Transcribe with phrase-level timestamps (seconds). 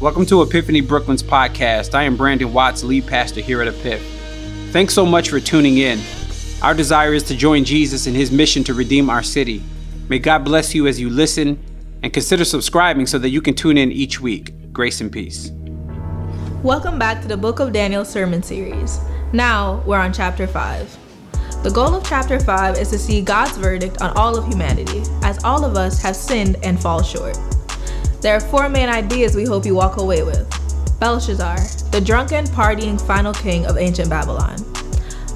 [0.00, 1.94] Welcome to Epiphany Brooklyn's podcast.
[1.94, 4.00] I am Brandon Watts, lead pastor here at Epiph.
[4.72, 6.00] Thanks so much for tuning in.
[6.62, 9.62] Our desire is to join Jesus in his mission to redeem our city.
[10.08, 11.62] May God bless you as you listen
[12.02, 14.72] and consider subscribing so that you can tune in each week.
[14.72, 15.50] Grace and peace.
[16.62, 19.00] Welcome back to the Book of Daniel sermon series.
[19.34, 20.98] Now we're on chapter 5.
[21.62, 25.44] The goal of chapter 5 is to see God's verdict on all of humanity, as
[25.44, 27.36] all of us have sinned and fall short.
[28.20, 30.46] There are four main ideas we hope you walk away with
[31.00, 31.56] Belshazzar,
[31.90, 34.56] the drunken, partying final king of ancient Babylon.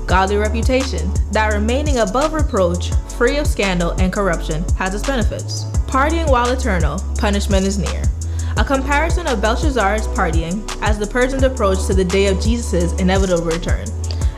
[0.06, 5.64] Godly reputation, that remaining above reproach, free of scandal and corruption, has its benefits.
[5.86, 8.02] Partying while eternal, punishment is near.
[8.58, 13.46] A comparison of Belshazzar's partying as the Persians approach to the day of Jesus' inevitable
[13.46, 13.86] return.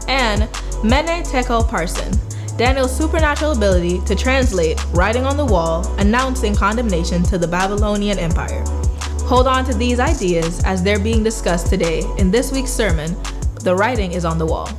[0.07, 0.43] And
[0.85, 2.17] Mene Tekel Parsin,
[2.57, 8.65] Daniel's supernatural ability to translate writing on the wall announcing condemnation to the Babylonian Empire.
[9.27, 13.15] Hold on to these ideas as they're being discussed today in this week's sermon,
[13.63, 14.71] The Writing is on the Wall.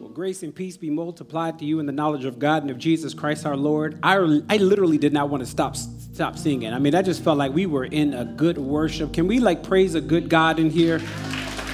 [0.00, 2.78] Well, grace and peace be multiplied to you in the knowledge of God and of
[2.78, 3.98] Jesus Christ our Lord.
[4.02, 4.14] I,
[4.48, 6.72] I literally did not want to stop stop singing.
[6.72, 9.12] I mean, I just felt like we were in a good worship.
[9.12, 11.02] Can we like praise a good God in here?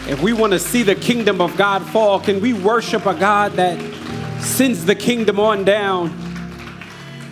[0.09, 3.53] If we want to see the kingdom of God fall, can we worship a God
[3.53, 3.79] that
[4.41, 6.07] sends the kingdom on down?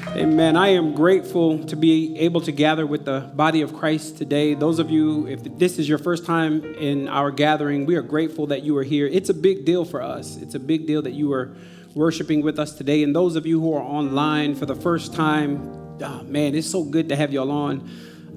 [0.09, 0.59] Amen.
[0.59, 4.53] I am grateful to be able to gather with the body of Christ today.
[4.53, 8.49] Those of you, if this is your first time in our gathering, we are grateful
[8.49, 9.07] that you are here.
[9.07, 10.37] It's a big deal for us.
[10.37, 11.57] It's a big deal that you are
[11.95, 13.03] worshiping with us today.
[13.03, 16.85] And those of you who are online for the first time, oh, man, it's so
[16.85, 17.89] good to have y'all on.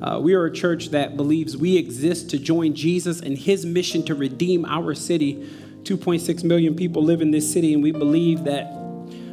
[0.02, 4.04] Uh, we are a church that believes we exist to join Jesus in his mission
[4.06, 5.48] to redeem our city.
[5.84, 8.72] 2.6 million people live in this city, and we believe that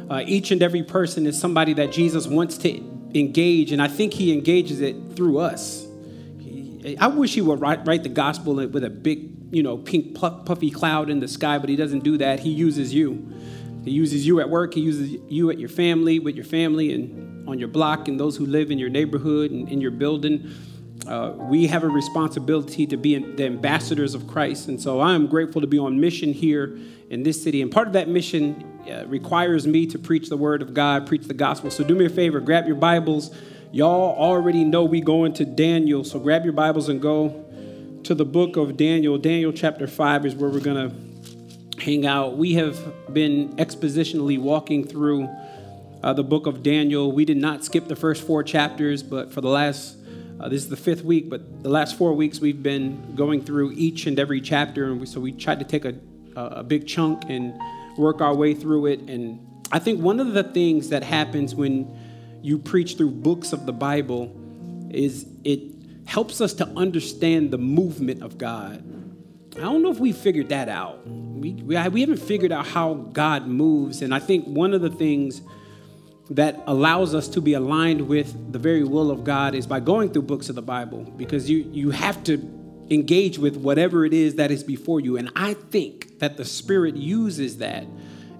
[0.09, 2.69] uh, each and every person is somebody that Jesus wants to
[3.13, 5.85] engage, and I think he engages it through us.
[6.39, 10.15] He, I wish he would write, write the gospel with a big, you know, pink
[10.15, 12.39] puffy cloud in the sky, but he doesn't do that.
[12.41, 13.33] He uses you.
[13.83, 17.47] He uses you at work, he uses you at your family, with your family, and
[17.47, 20.51] on your block and those who live in your neighborhood and in your building.
[21.07, 24.67] Uh, we have a responsibility to be the ambassadors of Christ.
[24.67, 26.77] And so I am grateful to be on mission here
[27.09, 27.61] in this city.
[27.61, 31.25] And part of that mission uh, requires me to preach the word of God, preach
[31.25, 31.71] the gospel.
[31.71, 33.33] So do me a favor, grab your Bibles.
[33.71, 36.03] Y'all already know we go into Daniel.
[36.03, 37.45] So grab your Bibles and go
[38.03, 39.17] to the book of Daniel.
[39.17, 40.95] Daniel chapter 5 is where we're going to
[41.79, 42.37] hang out.
[42.37, 45.29] We have been expositionally walking through
[46.03, 47.11] uh, the book of Daniel.
[47.11, 49.97] We did not skip the first four chapters, but for the last,
[50.39, 53.71] uh, this is the fifth week, but the last four weeks we've been going through
[53.73, 54.85] each and every chapter.
[54.91, 55.95] And we, so we tried to take a,
[56.35, 57.53] a big chunk and
[57.97, 58.99] work our way through it.
[59.01, 59.39] And
[59.71, 61.95] I think one of the things that happens when
[62.41, 64.35] you preach through books of the Bible
[64.91, 65.61] is it
[66.05, 68.96] helps us to understand the movement of God.
[69.57, 71.07] I don't know if we figured that out.
[71.07, 74.03] We, we, we haven't figured out how God moves.
[74.03, 75.41] And I think one of the things
[76.29, 80.11] that allows us to be aligned with the very will of God is by going
[80.11, 82.37] through books of the Bible because you you have to
[82.89, 86.95] engage with whatever it is that is before you and I think that the spirit
[86.95, 87.85] uses that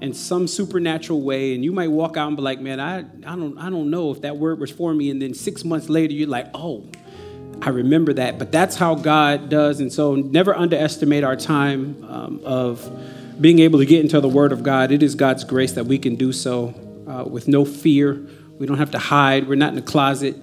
[0.01, 3.35] in some supernatural way and you might walk out and be like man I, I
[3.35, 6.13] don't I don't know if that word was for me and then 6 months later
[6.13, 6.89] you're like oh
[7.61, 12.41] I remember that but that's how God does and so never underestimate our time um,
[12.43, 12.89] of
[13.39, 15.97] being able to get into the word of God it is God's grace that we
[15.97, 16.73] can do so
[17.07, 18.21] uh, with no fear.
[18.59, 19.47] We don't have to hide.
[19.47, 20.35] We're not in a closet,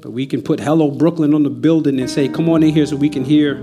[0.00, 2.86] but we can put Hello Brooklyn on the building and say, Come on in here
[2.86, 3.54] so we can hear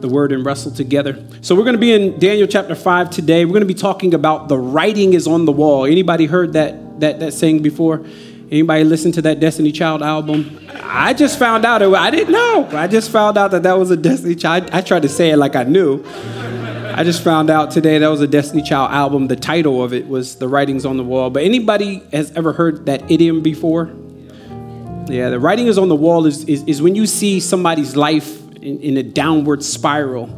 [0.00, 1.22] the word and wrestle together.
[1.40, 3.44] So we're going to be in Daniel chapter 5 today.
[3.44, 5.84] We're going to be talking about the writing is on the wall.
[5.84, 8.04] Anybody heard that that that saying before?
[8.50, 10.67] Anybody listen to that Destiny Child album?
[10.90, 11.82] I just found out.
[11.82, 12.66] It, I didn't know.
[12.72, 14.70] I just found out that that was a Destiny Child.
[14.72, 16.02] I, tried to say it like I knew.
[16.06, 19.28] I just found out today that was a Destiny Child album.
[19.28, 21.28] The title of it was The Writings on the Wall.
[21.28, 23.92] But anybody has ever heard that idiom before?
[25.08, 28.40] Yeah, the writing is on the wall is, is, is when you see somebody's life
[28.56, 30.28] in, in a downward spiral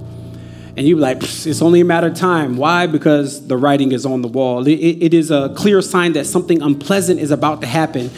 [0.76, 2.56] and you're like, it's only a matter of time.
[2.56, 2.86] Why?
[2.86, 4.66] Because the writing is on the wall.
[4.66, 8.10] It, it is a clear sign that something unpleasant is about to happen.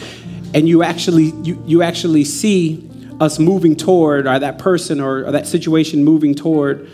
[0.53, 2.89] And you actually, you, you actually see
[3.19, 6.89] us moving toward, or that person or, or that situation moving toward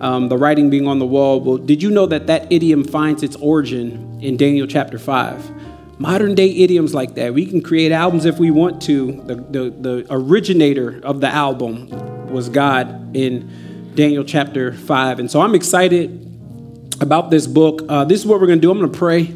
[0.00, 1.40] um, the writing being on the wall.
[1.40, 6.00] Well, did you know that that idiom finds its origin in Daniel chapter 5?
[6.00, 7.32] Modern day idioms like that.
[7.32, 9.12] We can create albums if we want to.
[9.12, 11.88] The, the, the originator of the album
[12.32, 15.20] was God in Daniel chapter 5.
[15.20, 16.20] And so I'm excited
[17.00, 17.82] about this book.
[17.88, 18.70] Uh, this is what we're going to do.
[18.72, 19.32] I'm going to pray.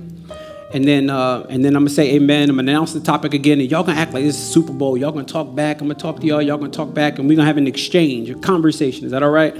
[0.73, 2.51] And then uh, and then I'm gonna say amen.
[2.51, 4.97] I'm gonna announce the topic again, and y'all gonna act like this is Super Bowl.
[4.97, 5.81] Y'all gonna talk back.
[5.81, 6.43] I'm gonna talk to y'all.
[6.43, 9.07] Y'all gonna talk back, and we're gonna have an exchange, a conversation.
[9.07, 9.57] Is that all right?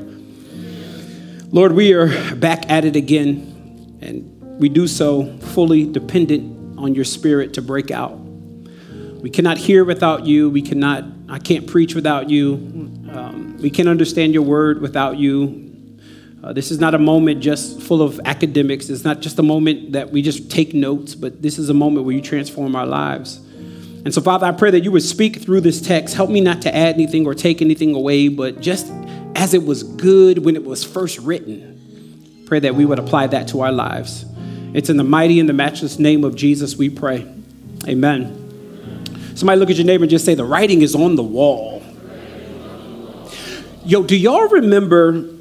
[1.51, 7.05] Lord, we are back at it again, and we do so fully dependent on your
[7.05, 8.19] Spirit to break out.
[8.19, 10.51] We cannot hear without you.
[10.51, 11.05] We cannot.
[11.29, 12.55] I can't preach without you.
[13.11, 15.68] Um, we can't understand your word without you.
[16.43, 18.89] Uh, this is not a moment just full of academics.
[18.89, 22.07] It's not just a moment that we just take notes, but this is a moment
[22.07, 23.39] where you transform our lives.
[24.05, 26.15] And so, Father, I pray that you would speak through this text.
[26.15, 28.91] Help me not to add anything or take anything away, but just
[29.35, 33.49] as it was good when it was first written, pray that we would apply that
[33.49, 34.25] to our lives.
[34.75, 37.27] It's in the mighty and the matchless name of Jesus we pray.
[37.89, 39.35] Amen.
[39.35, 41.83] Somebody look at your neighbor and just say, The writing is on the wall.
[43.85, 45.38] Yo, do y'all remember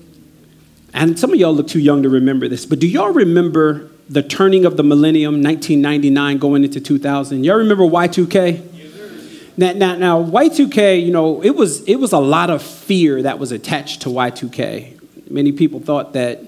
[0.94, 4.24] and some of y'all look too young to remember this, but do y'all remember the
[4.24, 7.44] turning of the millennium, 1999 going into 2000?
[7.44, 8.76] Y'all remember Y2K?
[9.60, 13.40] Now, now, now, Y2K, you know, it was it was a lot of fear that
[13.40, 15.32] was attached to Y2K.
[15.32, 16.42] Many people thought that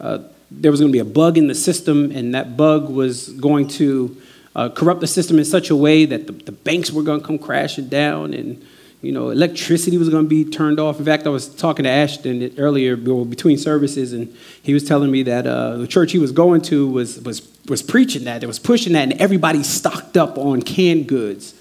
[0.00, 0.20] uh,
[0.50, 3.66] there was going to be a bug in the system, and that bug was going
[3.68, 4.16] to
[4.54, 7.26] uh, corrupt the system in such a way that the, the banks were going to
[7.26, 8.64] come crashing down, and
[9.06, 10.98] you know, electricity was going to be turned off.
[10.98, 15.22] In fact, I was talking to Ashton earlier between services, and he was telling me
[15.22, 18.58] that uh, the church he was going to was, was, was preaching that, it was
[18.58, 21.54] pushing that, and everybody stocked up on canned goods.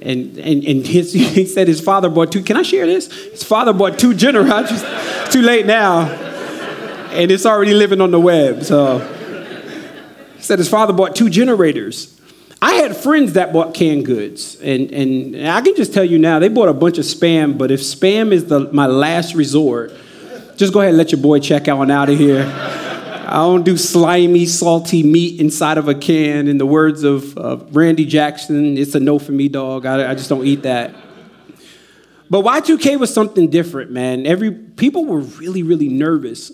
[0.00, 3.12] And, and, and his, he said his father bought two, can I share this?
[3.12, 4.84] His father bought two generators,
[5.32, 6.02] too late now,
[7.10, 8.62] and it's already living on the web.
[8.62, 8.98] So
[10.36, 12.19] he said his father bought two generators
[12.62, 16.38] I had friends that bought canned goods, and, and I can just tell you now,
[16.38, 19.92] they bought a bunch of spam, but if spam is the, my last resort,
[20.56, 22.44] just go ahead and let your boy check out out of here.
[23.30, 26.48] I don't do slimy, salty meat inside of a can.
[26.48, 29.86] In the words of Randy Jackson, it's a no for me, dog.
[29.86, 30.94] I, I just don't eat that.
[32.28, 34.26] But Y2K was something different, man.
[34.26, 36.52] Every people were really, really nervous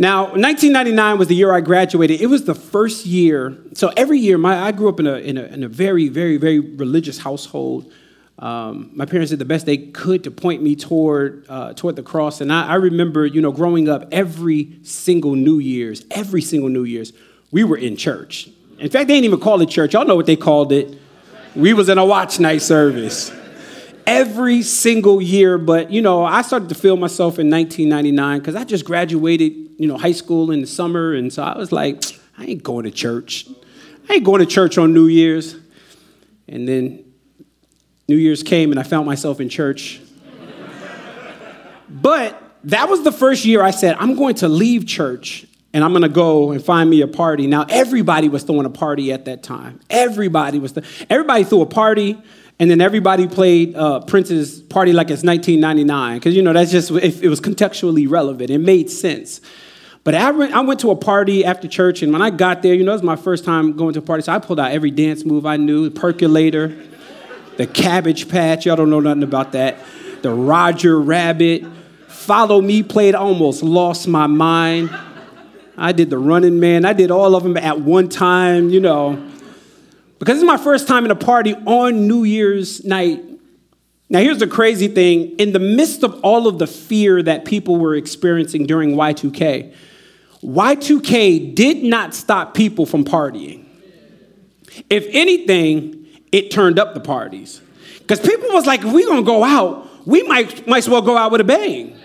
[0.00, 2.22] now, 1999 was the year I graduated.
[2.22, 3.54] It was the first year.
[3.74, 6.38] So every year, my, I grew up in a, in a, in a very, very,
[6.38, 7.92] very religious household.
[8.38, 12.02] Um, my parents did the best they could to point me toward, uh, toward the
[12.02, 12.40] cross.
[12.40, 16.84] And I, I, remember, you know, growing up every single New Year's, every single New
[16.84, 17.12] Year's,
[17.50, 18.48] we were in church.
[18.78, 19.92] In fact, they didn't even call it church.
[19.92, 20.98] Y'all know what they called it.
[21.54, 23.30] We was in a watch night service
[24.06, 25.58] every single year.
[25.58, 29.86] But, you know, I started to feel myself in 1999 because I just graduated you
[29.86, 32.04] know, high school in the summer, and so I was like,
[32.36, 33.46] I ain't going to church.
[34.10, 35.56] I ain't going to church on New Year's.
[36.46, 37.02] And then
[38.06, 40.02] New Year's came, and I found myself in church.
[41.88, 45.92] but that was the first year I said, I'm going to leave church and I'm
[45.92, 47.46] going to go and find me a party.
[47.46, 49.80] Now, everybody was throwing a party at that time.
[49.88, 52.20] Everybody was, th- everybody threw a party,
[52.60, 56.90] and then everybody played uh, Prince's party like it's 1999, because, you know, that's just,
[56.90, 58.50] it, it was contextually relevant.
[58.50, 59.40] It made sense.
[60.04, 62.92] But I went, to a party after church, and when I got there, you know,
[62.92, 65.24] it was my first time going to a party, so I pulled out every dance
[65.24, 66.76] move I knew the percolator,
[67.56, 69.78] the cabbage patch, y'all don't know nothing about that,
[70.20, 71.64] the Roger Rabbit,
[72.08, 74.90] Follow Me played, almost lost my mind.
[75.78, 79.29] I did the running man, I did all of them at one time, you know.
[80.20, 83.24] Because it's my first time in a party on New Year's night.
[84.10, 87.76] Now, here's the crazy thing in the midst of all of the fear that people
[87.76, 89.74] were experiencing during Y2K,
[90.44, 93.64] Y2K did not stop people from partying.
[94.90, 97.62] If anything, it turned up the parties.
[97.98, 101.16] Because people was like, if we're gonna go out, we might, might as well go
[101.16, 101.96] out with a bang.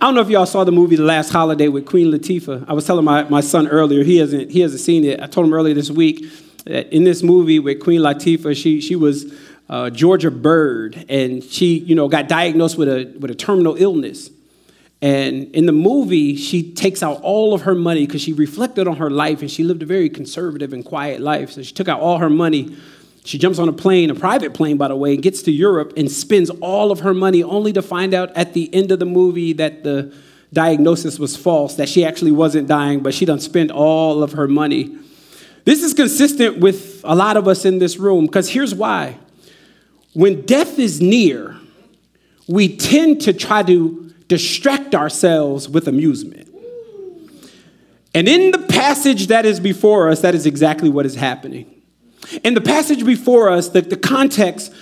[0.00, 2.64] I don't know if y'all saw the movie The Last Holiday with Queen Latifah.
[2.66, 5.20] I was telling my, my son earlier, he hasn't, he hasn't seen it.
[5.20, 6.24] I told him earlier this week
[6.66, 9.32] in this movie with Queen Latifah, she, she was
[9.68, 14.30] uh, Georgia Byrd, and she, you know, got diagnosed with a, with a terminal illness.
[15.02, 18.96] And in the movie, she takes out all of her money because she reflected on
[18.96, 21.52] her life and she lived a very conservative and quiet life.
[21.52, 22.74] So she took out all her money.
[23.22, 25.92] She jumps on a plane, a private plane, by the way, and gets to Europe
[25.98, 29.04] and spends all of her money only to find out at the end of the
[29.04, 30.14] movie that the
[30.54, 34.48] diagnosis was false, that she actually wasn't dying, but she done spent all of her
[34.48, 34.96] money.
[35.64, 39.18] This is consistent with a lot of us in this room because here's why.
[40.12, 41.56] When death is near,
[42.46, 46.48] we tend to try to distract ourselves with amusement.
[48.14, 51.70] And in the passage that is before us, that is exactly what is happening.
[52.44, 54.72] In the passage before us, the, the context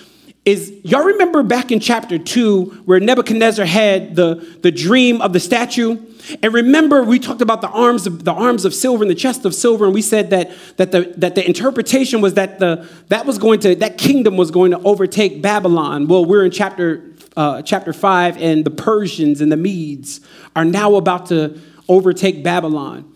[0.45, 5.39] is y'all remember back in chapter 2 where Nebuchadnezzar had the, the dream of the
[5.39, 6.05] statue?
[6.43, 9.45] And remember, we talked about the arms of the arms of silver and the chest
[9.45, 13.27] of silver, and we said that that the that the interpretation was that the that
[13.27, 16.07] was going to that kingdom was going to overtake Babylon.
[16.07, 17.03] Well, we're in chapter
[17.37, 20.21] uh, chapter five, and the Persians and the Medes
[20.55, 23.12] are now about to overtake Babylon.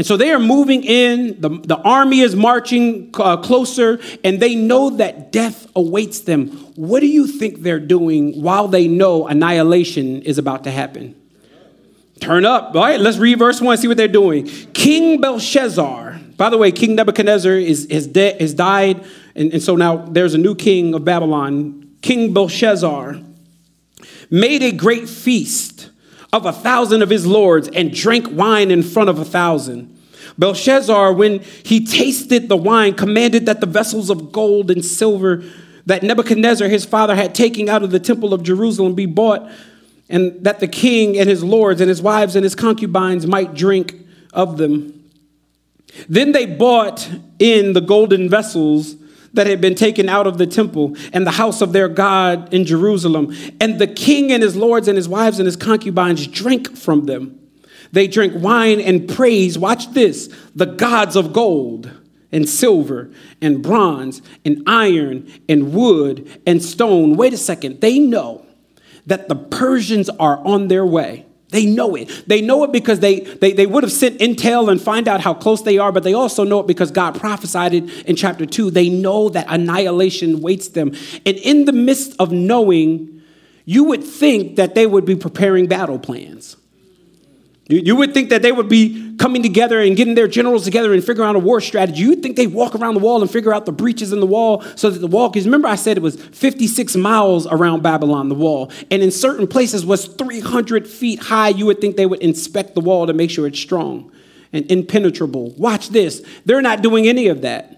[0.00, 4.54] And so they are moving in, the, the army is marching uh, closer, and they
[4.54, 6.46] know that death awaits them.
[6.74, 11.20] What do you think they're doing while they know annihilation is about to happen?
[12.18, 12.98] Turn up, all right?
[12.98, 14.46] Let's read verse 1, and see what they're doing.
[14.72, 19.04] King Belshazzar, by the way, King Nebuchadnezzar is, is, de- died,
[19.34, 21.90] and, and so now there's a new king of Babylon.
[22.00, 23.20] King Belshazzar
[24.30, 25.69] made a great feast
[26.32, 29.96] of a thousand of his lords and drank wine in front of a thousand.
[30.38, 35.42] Belshazzar, when he tasted the wine, commanded that the vessels of gold and silver
[35.86, 39.50] that Nebuchadnezzar, his father, had taken out of the temple of Jerusalem be bought,
[40.08, 43.94] and that the king and his lords and his wives and his concubines might drink
[44.32, 45.10] of them.
[46.08, 47.08] Then they bought
[47.38, 48.94] in the golden vessels
[49.32, 52.64] that had been taken out of the temple and the house of their God in
[52.64, 53.34] Jerusalem.
[53.60, 57.38] And the king and his lords and his wives and his concubines drank from them.
[57.92, 61.90] They drank wine and praise, watch this, the gods of gold
[62.32, 63.10] and silver
[63.40, 67.16] and bronze and iron and wood and stone.
[67.16, 68.46] Wait a second, they know
[69.06, 71.26] that the Persians are on their way.
[71.50, 72.24] They know it.
[72.26, 75.34] They know it because they, they, they would have sent intel and find out how
[75.34, 78.70] close they are, but they also know it because God prophesied it in chapter 2.
[78.70, 80.92] They know that annihilation waits them.
[81.26, 83.22] And in the midst of knowing,
[83.64, 86.56] you would think that they would be preparing battle plans.
[87.70, 91.04] You, would think that they would be coming together and getting their generals together and
[91.04, 92.02] figuring out a war strategy.
[92.02, 94.62] You'd think they'd walk around the wall and figure out the breaches in the wall
[94.74, 98.34] so that the wall, because remember I said it was 56 miles around Babylon, the
[98.34, 98.72] wall.
[98.90, 101.50] And in certain places was 300 feet high.
[101.50, 104.10] You would think they would inspect the wall to make sure it's strong
[104.52, 105.50] and impenetrable.
[105.50, 106.26] Watch this.
[106.44, 107.76] They're not doing any of that.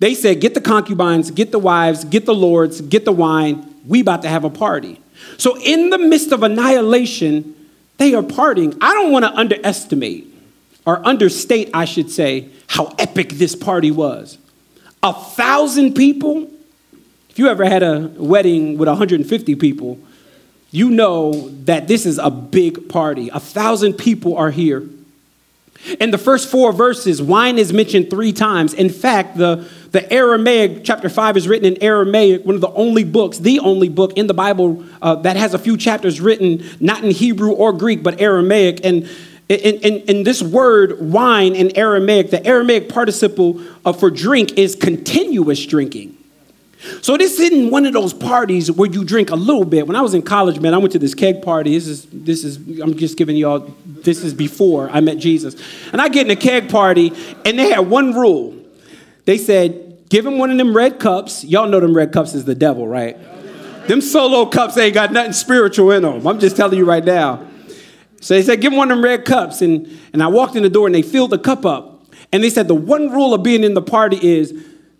[0.00, 3.74] They said, get the concubines, get the wives, get the lords, get the wine.
[3.86, 5.00] We about to have a party.
[5.38, 7.53] So in the midst of annihilation,
[7.98, 8.76] they are partying.
[8.80, 10.32] I don't want to underestimate
[10.86, 14.38] or understate, I should say, how epic this party was.
[15.02, 16.50] A thousand people.
[17.30, 19.98] If you ever had a wedding with 150 people,
[20.70, 23.28] you know that this is a big party.
[23.28, 24.88] A thousand people are here.
[26.00, 28.72] In the first four verses, wine is mentioned three times.
[28.72, 33.04] In fact, the, the Aramaic, chapter 5 is written in Aramaic, one of the only
[33.04, 37.04] books, the only book in the Bible uh, that has a few chapters written not
[37.04, 38.84] in Hebrew or Greek, but Aramaic.
[38.84, 39.08] And
[39.48, 44.74] in, in, in this word, wine in Aramaic, the Aramaic participle uh, for drink is
[44.74, 46.18] continuous drinking.
[47.00, 49.86] So this isn't one of those parties where you drink a little bit.
[49.86, 51.72] When I was in college, man, I went to this keg party.
[51.72, 55.54] This is this is I'm just giving y'all this is before I met Jesus.
[55.92, 57.12] And I get in a keg party
[57.44, 58.63] and they had one rule.
[59.24, 61.44] They said, give him one of them red cups.
[61.44, 63.16] Y'all know them red cups is the devil, right?
[63.86, 66.26] Them solo cups ain't got nothing spiritual in them.
[66.26, 67.46] I'm just telling you right now.
[68.20, 69.60] So they said, give him one of them red cups.
[69.60, 72.06] And, and I walked in the door and they filled the cup up.
[72.32, 74.54] And they said, the one rule of being in the party is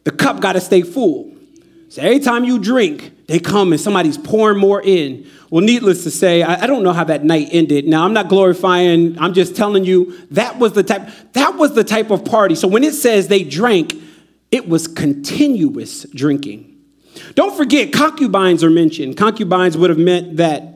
[0.04, 1.34] the cup got to stay full.
[1.88, 5.26] So every time you drink, they come and somebody's pouring more in.
[5.48, 7.86] Well, needless to say, I, I, don't know how that night ended.
[7.86, 11.84] Now, I'm not glorifying, I'm just telling you that was the type, that was the
[11.84, 12.56] type of party.
[12.56, 13.94] So when it says they drank,
[14.54, 16.80] it was continuous drinking.
[17.34, 19.16] Don't forget, concubines are mentioned.
[19.16, 20.74] Concubines would have meant that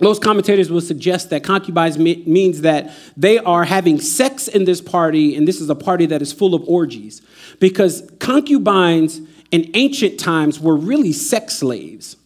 [0.00, 5.36] most commentators will suggest that concubines means that they are having sex in this party,
[5.36, 7.20] and this is a party that is full of orgies.
[7.60, 9.20] Because concubines
[9.50, 12.16] in ancient times were really sex slaves.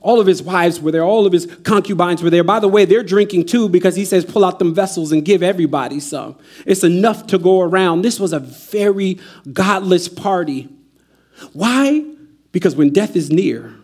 [0.00, 2.44] All of his wives were there, all of his concubines were there.
[2.44, 5.42] By the way, they're drinking too because he says, pull out them vessels and give
[5.42, 6.36] everybody some.
[6.66, 8.02] It's enough to go around.
[8.02, 9.18] This was a very
[9.52, 10.68] godless party.
[11.52, 12.04] Why?
[12.52, 13.74] Because when death is near,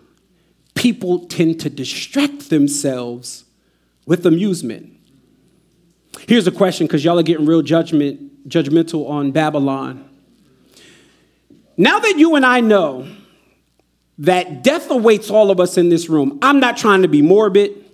[0.74, 3.44] people tend to distract themselves
[4.06, 4.92] with amusement.
[6.28, 10.08] Here's a question because y'all are getting real judgment, judgmental on Babylon.
[11.76, 13.08] Now that you and I know
[14.18, 17.84] that death awaits all of us in this room, I'm not trying to be morbid,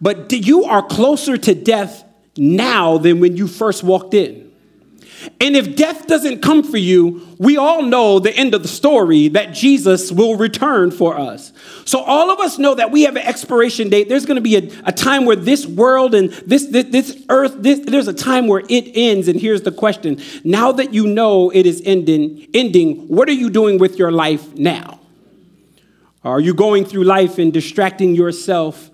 [0.00, 2.04] but you are closer to death
[2.36, 4.48] now than when you first walked in.
[5.40, 9.28] And if death doesn't come for you, we all know the end of the story
[9.28, 11.52] that Jesus will return for us.
[11.84, 14.08] So all of us know that we have an expiration date.
[14.08, 17.56] There's going to be a, a, time where this world and this, this, this earth,
[17.58, 19.26] this, there's a time where it ends.
[19.26, 20.20] And here's the question.
[20.44, 24.54] Now that you know it is ending, ending, what are you doing with your life
[24.54, 24.97] now?
[26.24, 28.90] Are you going through life and distracting yourself,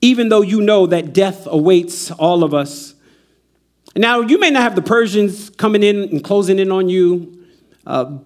[0.00, 2.94] even though you know that death awaits all of us?
[3.96, 7.46] Now, you may not have the Persians coming in and closing in on you,
[7.86, 8.18] uh,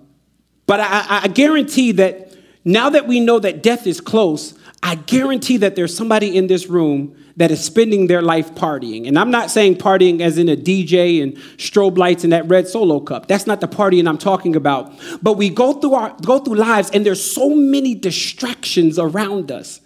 [0.66, 2.34] but I, I guarantee that
[2.64, 6.66] now that we know that death is close, I guarantee that there's somebody in this
[6.66, 9.08] room that is spending their life partying.
[9.08, 12.68] And I'm not saying partying as in a DJ and strobe lights and that red
[12.68, 13.26] solo cup.
[13.26, 14.92] That's not the partying I'm talking about.
[15.22, 19.80] But we go through our go through lives and there's so many distractions around us.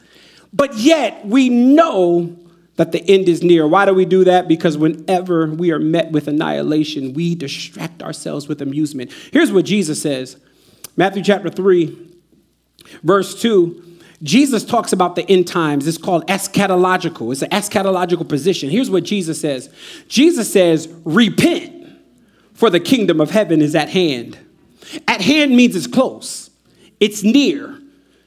[0.52, 2.36] But yet we know
[2.76, 3.66] that the end is near.
[3.66, 4.48] Why do we do that?
[4.48, 9.12] Because whenever we are met with annihilation, we distract ourselves with amusement.
[9.32, 10.36] Here's what Jesus says.
[10.96, 12.18] Matthew chapter 3,
[13.02, 13.85] verse 2
[14.22, 15.86] Jesus talks about the end times.
[15.86, 17.32] It's called eschatological.
[17.32, 18.70] It's an eschatological position.
[18.70, 19.68] Here's what Jesus says
[20.08, 21.86] Jesus says, Repent,
[22.54, 24.38] for the kingdom of heaven is at hand.
[25.06, 26.50] At hand means it's close,
[27.00, 27.78] it's near.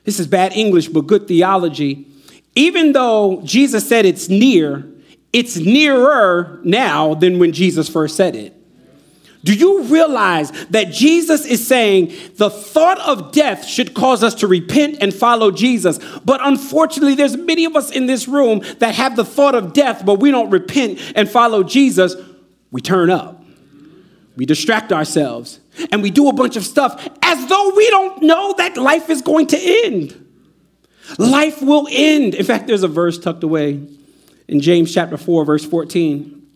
[0.04, 2.08] This is bad English, but good theology.
[2.56, 4.88] Even though Jesus said it's near,
[5.32, 8.59] it's nearer now than when Jesus first said it.
[9.44, 14.48] Do you realize that Jesus is saying the thought of death should cause us to
[14.48, 15.98] repent and follow Jesus?
[16.26, 20.06] But unfortunately, there's many of us in this room that have the thought of death,
[20.06, 22.16] but we don't repent and follow Jesus.
[22.72, 23.42] We turn up,
[24.36, 28.54] we distract ourselves, and we do a bunch of stuff as though we don't know
[28.58, 30.26] that life is going to end.
[31.18, 32.36] Life will end.
[32.36, 33.82] In fact, there's a verse tucked away
[34.50, 36.48] in James chapter 4, verse 14.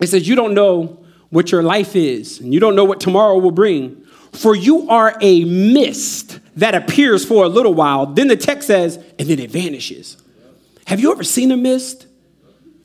[0.00, 3.38] It says, You don't know what your life is, and you don't know what tomorrow
[3.38, 4.04] will bring.
[4.32, 8.06] For you are a mist that appears for a little while.
[8.06, 10.16] Then the text says, and then it vanishes.
[10.86, 12.06] Have you ever seen a mist?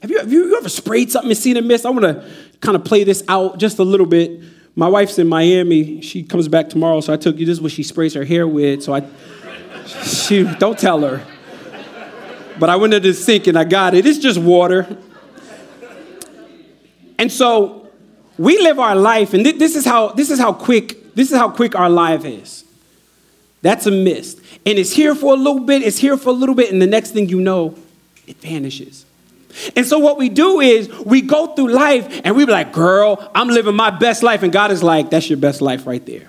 [0.01, 1.85] Have you, have you ever sprayed something and seen a mist?
[1.85, 2.29] I want to
[2.61, 4.41] kind of play this out just a little bit.
[4.75, 6.01] My wife's in Miami.
[6.01, 7.45] She comes back tomorrow, so I took you.
[7.45, 8.83] This is what she sprays her hair with.
[8.83, 9.05] So I,
[10.03, 11.25] she don't tell her.
[12.59, 14.05] But I went into the sink and I got it.
[14.05, 14.97] It's just water.
[17.17, 17.88] And so
[18.39, 21.49] we live our life, and this is how this is how quick this is how
[21.49, 22.63] quick our life is.
[23.61, 25.83] That's a mist, and it's here for a little bit.
[25.83, 27.75] It's here for a little bit, and the next thing you know,
[28.25, 29.05] it vanishes.
[29.75, 33.29] And so what we do is we go through life, and we be like, "Girl,
[33.35, 36.28] I'm living my best life," and God is like, "That's your best life right there."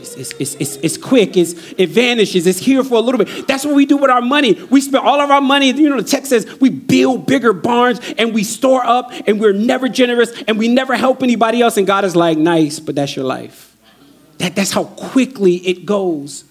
[0.00, 3.46] It's, it's, it's, it's, quick, it's, it vanishes, it's here for a little bit.
[3.48, 4.54] That's what we do with our money.
[4.70, 8.00] We spend all of our money, you know, the text says we build bigger barns
[8.16, 11.76] and we store up and we're never generous and we never help anybody else.
[11.76, 13.76] And God is like, nice, but that's your life.
[14.38, 16.44] That, that's how quickly it goes.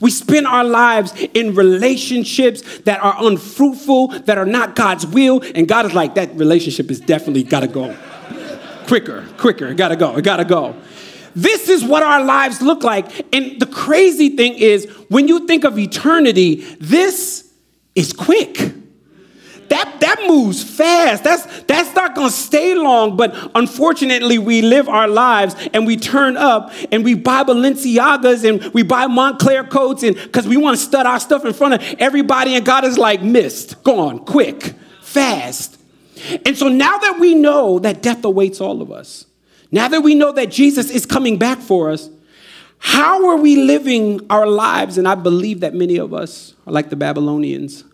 [0.00, 5.68] We spend our lives in relationships that are unfruitful, that are not God's will, and
[5.68, 7.96] God is like, that relationship is definitely gotta go.
[8.88, 10.74] quicker, quicker, gotta go, it gotta go.
[11.34, 13.34] This is what our lives look like.
[13.34, 17.50] And the crazy thing is, when you think of eternity, this
[17.94, 18.72] is quick.
[19.72, 21.24] That, that moves fast.
[21.24, 23.16] That's, that's not going to stay long.
[23.16, 28.74] But unfortunately, we live our lives and we turn up and we buy Balenciagas and
[28.74, 31.94] we buy Moncler coats and because we want to stud our stuff in front of
[31.98, 32.54] everybody.
[32.54, 35.80] And God is like, missed, gone, quick, fast.
[36.44, 39.24] And so now that we know that death awaits all of us,
[39.72, 42.10] now that we know that Jesus is coming back for us,
[42.78, 44.98] how are we living our lives?
[44.98, 47.84] And I believe that many of us are like the Babylonians.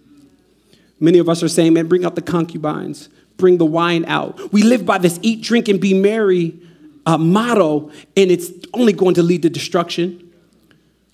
[0.98, 4.52] Many of us are saying, man, bring out the concubines, bring the wine out.
[4.52, 6.58] We live by this eat, drink, and be merry
[7.06, 10.32] uh, motto, and it's only going to lead to destruction.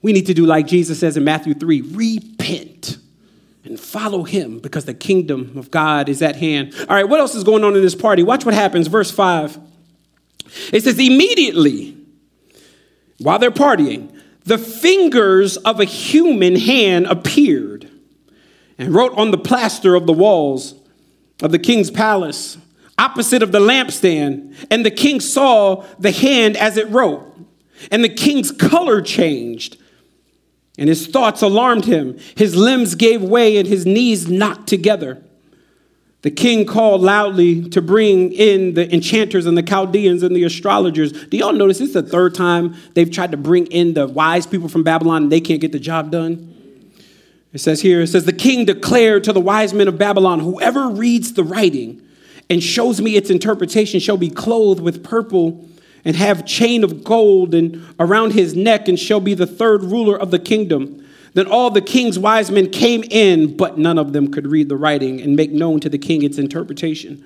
[0.02, 2.98] We need to do like Jesus says in Matthew 3 repent
[3.64, 6.74] and follow him because the kingdom of God is at hand.
[6.88, 8.22] All right, what else is going on in this party?
[8.22, 8.86] Watch what happens.
[8.86, 9.58] Verse 5.
[10.72, 11.96] It says, immediately,
[13.18, 14.10] while they're partying,
[14.44, 17.90] the fingers of a human hand appeared
[18.78, 20.74] and wrote on the plaster of the walls
[21.42, 22.58] of the king's palace,
[22.98, 24.54] opposite of the lampstand.
[24.70, 27.38] And the king saw the hand as it wrote,
[27.90, 29.78] and the king's color changed.
[30.76, 32.18] And his thoughts alarmed him.
[32.36, 35.22] His limbs gave way and his knees knocked together.
[36.24, 41.12] The king called loudly to bring in the enchanters and the Chaldeans and the astrologers.
[41.12, 44.46] Do y'all notice this is the third time they've tried to bring in the wise
[44.46, 46.50] people from Babylon and they can't get the job done?
[47.52, 50.88] It says here, it says, The king declared to the wise men of Babylon, Whoever
[50.88, 52.00] reads the writing
[52.48, 55.68] and shows me its interpretation shall be clothed with purple
[56.06, 60.18] and have chain of gold and around his neck and shall be the third ruler
[60.18, 61.03] of the kingdom.
[61.34, 64.76] Then all the king's wise men came in, but none of them could read the
[64.76, 67.24] writing and make known to the king its interpretation.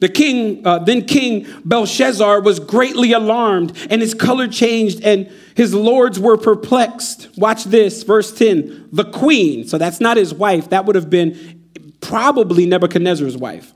[0.00, 5.72] The king, uh, then King Belshazzar was greatly alarmed, and his color changed, and His
[5.72, 7.28] lords were perplexed.
[7.38, 8.88] Watch this, verse 10.
[8.92, 11.62] The queen, so that's not his wife, that would have been
[12.00, 13.72] probably Nebuchadnezzar's wife.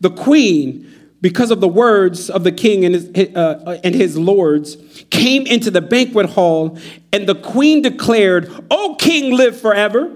[0.00, 0.92] The queen,
[1.22, 4.76] because of the words of the king and his, uh, and his lords,
[5.08, 6.78] came into the banquet hall,
[7.12, 10.14] and the queen declared, O king, live forever.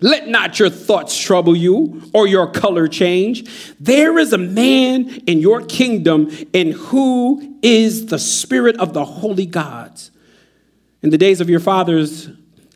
[0.00, 3.74] Let not your thoughts trouble you or your color change.
[3.80, 9.46] There is a man in your kingdom in who is the spirit of the holy
[9.46, 10.10] gods.
[11.02, 12.28] In the days of your fathers,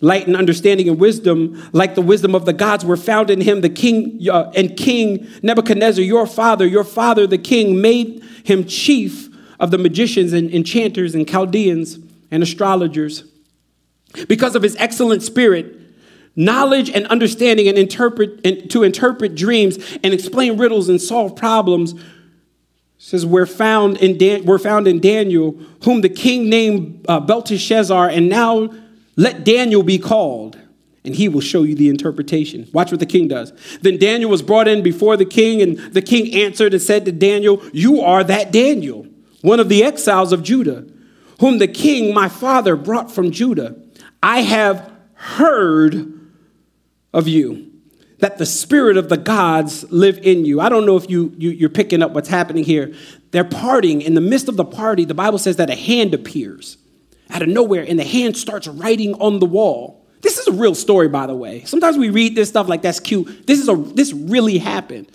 [0.02, 3.62] light and understanding and wisdom, like the wisdom of the gods, were found in him.
[3.62, 9.28] The king uh, and King Nebuchadnezzar, your father, your father, the king, made him chief
[9.58, 11.98] of the magicians and enchanters and Chaldeans
[12.30, 13.24] and astrologers.
[14.26, 15.80] Because of his excellent spirit,
[16.34, 21.94] knowledge and understanding and interpret and to interpret dreams and explain riddles and solve problems
[22.98, 25.52] says we're found in Dan, we're found in Daniel
[25.84, 28.70] whom the king named uh, Belteshazzar and now
[29.16, 30.58] let Daniel be called
[31.04, 32.68] and he will show you the interpretation.
[32.72, 33.52] Watch what the king does.
[33.80, 37.12] Then Daniel was brought in before the king, and the king answered and said to
[37.12, 39.06] Daniel, You are that Daniel,
[39.40, 40.86] one of the exiles of Judah,
[41.40, 43.76] whom the king, my father, brought from Judah.
[44.22, 46.20] I have heard
[47.12, 47.72] of you,
[48.20, 50.60] that the spirit of the gods live in you.
[50.60, 52.94] I don't know if you, you you're picking up what's happening here.
[53.32, 54.02] They're partying.
[54.02, 56.78] In the midst of the party, the Bible says that a hand appears
[57.32, 60.04] out of nowhere, and the hand starts writing on the wall.
[60.20, 61.64] This is a real story, by the way.
[61.64, 63.46] Sometimes we read this stuff like that's cute.
[63.46, 65.08] This is a this really happened.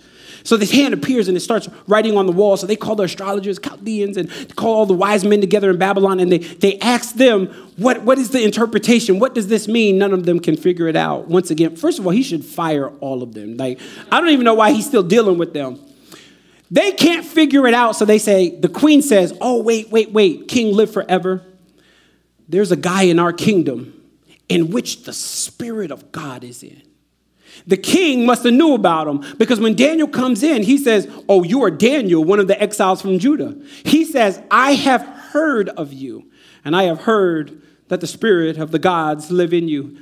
[0.48, 2.56] So this hand appears and it starts writing on the wall.
[2.56, 6.20] So they call the astrologers Chaldeans and call all the wise men together in Babylon
[6.20, 9.18] and they, they ask them, what, what is the interpretation?
[9.18, 9.98] What does this mean?
[9.98, 11.28] None of them can figure it out.
[11.28, 13.58] Once again, first of all, he should fire all of them.
[13.58, 13.78] Like,
[14.10, 15.78] I don't even know why he's still dealing with them.
[16.70, 17.96] They can't figure it out.
[17.96, 21.42] So they say, the queen says, Oh, wait, wait, wait, king live forever.
[22.48, 23.94] There's a guy in our kingdom
[24.48, 26.82] in which the Spirit of God is in.
[27.66, 31.42] The king must have knew about him because when Daniel comes in, he says, "Oh,
[31.42, 35.92] you are Daniel, one of the exiles from Judah." He says, "I have heard of
[35.92, 36.24] you,
[36.64, 39.96] and I have heard that the spirit of the gods live in you."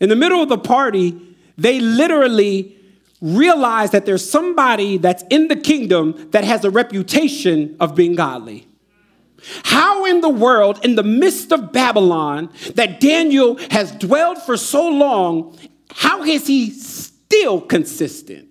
[0.00, 1.14] In the middle of the party,
[1.58, 2.76] they literally
[3.20, 8.66] realize that there's somebody that's in the kingdom that has a reputation of being godly.
[9.64, 14.88] How in the world, in the midst of Babylon, that Daniel has dwelled for so
[14.88, 15.58] long,
[15.90, 18.48] how is he still consistent?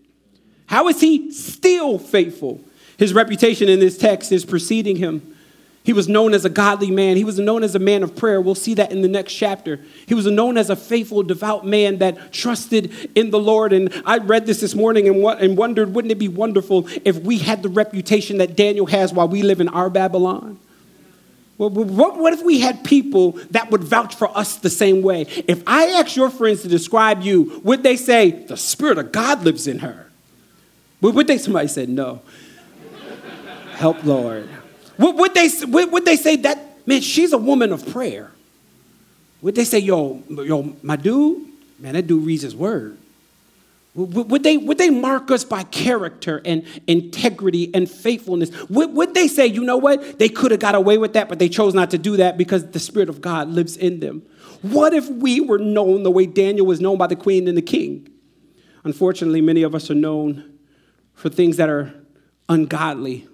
[0.68, 2.62] How is he still faithful?
[2.98, 5.36] His reputation in this text is preceding him.
[5.84, 7.18] He was known as a godly man.
[7.18, 8.40] He was known as a man of prayer.
[8.40, 9.80] We'll see that in the next chapter.
[10.06, 13.74] He was known as a faithful, devout man that trusted in the Lord.
[13.74, 17.40] And I read this this morning and, and wondered wouldn't it be wonderful if we
[17.40, 20.60] had the reputation that Daniel has while we live in our Babylon?
[21.70, 25.28] What, what if we had people that would vouch for us the same way?
[25.48, 29.44] If I asked your friends to describe you, would they say, the Spirit of God
[29.44, 30.10] lives in her?
[31.02, 32.22] Would they, somebody said, no.
[33.74, 34.50] Help, Lord.
[34.98, 38.32] Would, would, they, would, would they say that, man, she's a woman of prayer?
[39.42, 41.48] Would they say, yo, yo, my dude,
[41.80, 42.98] man, that dude reads his word?
[43.94, 48.50] Would they, would they mark us by character and integrity and faithfulness?
[48.70, 50.18] Would, would they say, you know what?
[50.18, 52.72] They could have got away with that, but they chose not to do that because
[52.72, 54.24] the Spirit of God lives in them.
[54.62, 57.62] What if we were known the way Daniel was known by the queen and the
[57.62, 58.08] king?
[58.86, 60.58] Unfortunately, many of us are known
[61.14, 61.94] for things that are
[62.48, 63.28] ungodly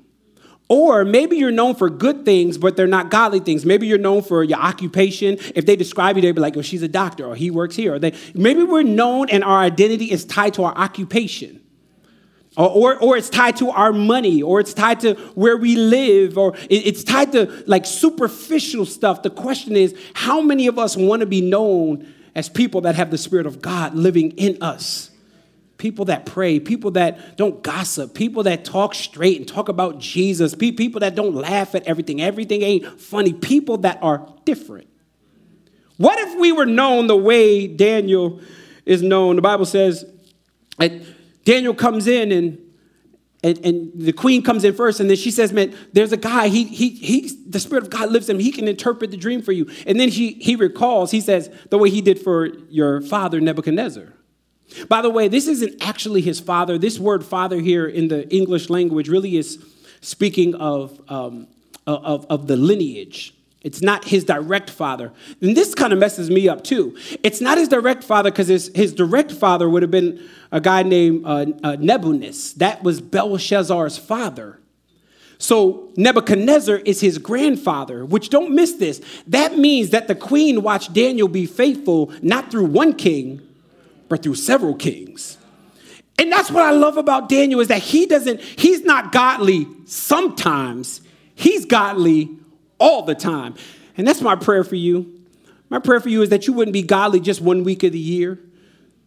[0.69, 3.65] or maybe you're known for good things, but they're not godly things.
[3.65, 5.38] Maybe you're known for your occupation.
[5.56, 7.95] If they describe you, they'd be like, oh, she's a doctor, or he works here.
[7.95, 11.62] Or they, maybe we're known and our identity is tied to our occupation.
[12.58, 16.39] Or, or, or, it's tied to our money, or it's tied to where we live,
[16.39, 19.21] or it's tied to like superficial stuff.
[19.21, 23.12] The question is, how many of us want to be known as people that have
[23.12, 25.12] the Spirit of God living in us?
[25.78, 30.56] People that pray, people that don't gossip, people that talk straight and talk about Jesus,
[30.56, 32.22] people that don't laugh at everything.
[32.22, 34.88] Everything ain't funny, people that are different.
[35.98, 38.42] What if we were known the way Daniel
[38.86, 39.36] is known?
[39.36, 40.06] The Bible says
[40.78, 40.92] that
[41.44, 42.60] Daniel comes in and
[43.44, 46.48] and, and the queen comes in first, and then she says, Man, there's a guy,
[46.48, 48.42] he, he, he, the Spirit of God lives in him.
[48.42, 49.70] He can interpret the dream for you.
[49.86, 54.16] And then he, he recalls, he says, the way he did for your father, Nebuchadnezzar.
[54.88, 56.77] By the way, this isn't actually his father.
[56.77, 59.63] This word father here in the English language really is
[60.01, 61.47] speaking of, um,
[61.86, 63.34] of, of the lineage.
[63.62, 65.12] It's not his direct father.
[65.41, 66.97] And this kind of messes me up too.
[67.23, 70.84] It's not his direct father because his, his direct father would have been a guy
[70.84, 72.60] named uh, uh, Nebuchadnezzar.
[72.60, 74.60] That was Belshazzar's father.
[75.39, 79.01] So Nebuchadnezzar is his grandfather, which don't miss this.
[79.27, 83.41] That means that the queen watched Daniel be faithful not through one king,
[84.10, 85.38] but through several kings.
[86.20, 91.02] And that's what I love about Daniel is that he doesn't, he's not godly sometimes,
[91.36, 92.30] he's godly
[92.80, 93.56] all the time.
[93.98, 95.22] And that's my prayer for you.
[95.70, 98.00] My prayer for you is that you wouldn't be godly just one week of the
[98.00, 98.39] year,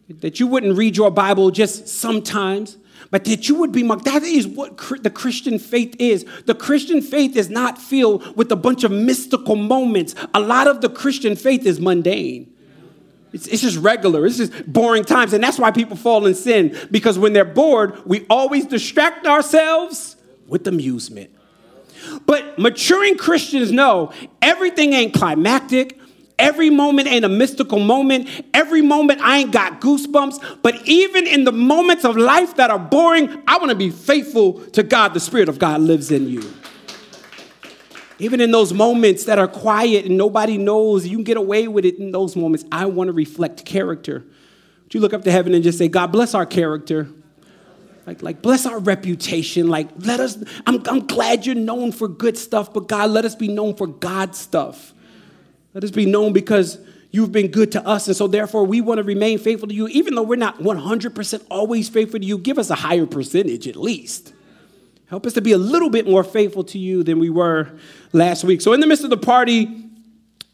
[0.09, 2.77] that you wouldn't read your Bible just sometimes,
[3.09, 4.05] but that you would be marked.
[4.05, 6.25] That is what the Christian faith is.
[6.45, 10.13] The Christian faith is not filled with a bunch of mystical moments.
[10.33, 12.53] A lot of the Christian faith is mundane.
[13.33, 14.25] It's, it's just regular.
[14.25, 15.33] It's just boring times.
[15.33, 20.17] And that's why people fall in sin, because when they're bored, we always distract ourselves
[20.47, 21.31] with amusement.
[22.25, 25.97] But maturing Christians know everything ain't climactic.
[26.39, 28.27] Every moment ain't a mystical moment.
[28.53, 30.61] Every moment I ain't got goosebumps.
[30.63, 34.53] But even in the moments of life that are boring, I want to be faithful
[34.71, 35.13] to God.
[35.13, 36.51] The Spirit of God lives in you.
[38.21, 41.85] Even in those moments that are quiet and nobody knows, you can get away with
[41.85, 42.63] it in those moments.
[42.71, 44.23] I want to reflect character.
[44.83, 47.09] Would you look up to heaven and just say, God, bless our character?
[48.05, 49.69] Like, like bless our reputation.
[49.69, 53.33] Like, let us, I'm, I'm glad you're known for good stuff, but God, let us
[53.33, 54.93] be known for God stuff.
[55.73, 56.77] Let us be known because
[57.09, 58.07] you've been good to us.
[58.07, 59.87] And so, therefore, we want to remain faithful to you.
[59.87, 63.75] Even though we're not 100% always faithful to you, give us a higher percentage at
[63.75, 64.33] least.
[65.11, 67.69] Help us to be a little bit more faithful to you than we were
[68.13, 68.61] last week.
[68.61, 69.89] So, in the midst of the party,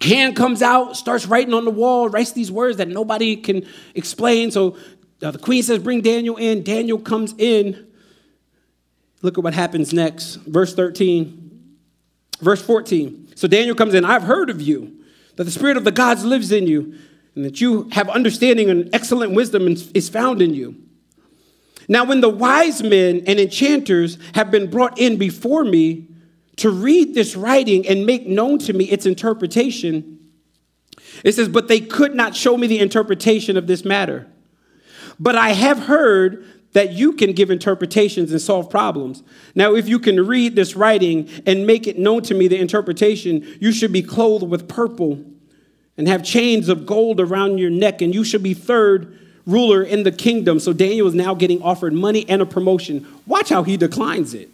[0.02, 4.50] hand comes out, starts writing on the wall, writes these words that nobody can explain.
[4.50, 4.76] So,
[5.22, 6.64] uh, the queen says, Bring Daniel in.
[6.64, 7.86] Daniel comes in.
[9.22, 10.38] Look at what happens next.
[10.38, 11.76] Verse 13.
[12.40, 13.34] Verse 14.
[13.36, 14.06] So Daniel comes in.
[14.06, 15.04] I've heard of you
[15.36, 16.98] that the Spirit of the gods lives in you,
[17.36, 20.82] and that you have understanding and excellent wisdom is found in you.
[21.88, 26.08] Now, when the wise men and enchanters have been brought in before me
[26.58, 30.20] to read this writing and make known to me its interpretation,
[31.24, 34.28] it says, But they could not show me the interpretation of this matter.
[35.20, 39.24] But I have heard that you can give interpretations and solve problems.
[39.56, 43.58] Now, if you can read this writing and make it known to me, the interpretation,
[43.60, 45.24] you should be clothed with purple
[45.96, 49.18] and have chains of gold around your neck, and you should be third
[49.48, 50.60] ruler in the kingdom.
[50.60, 53.08] So Daniel is now getting offered money and a promotion.
[53.26, 54.50] Watch how he declines it.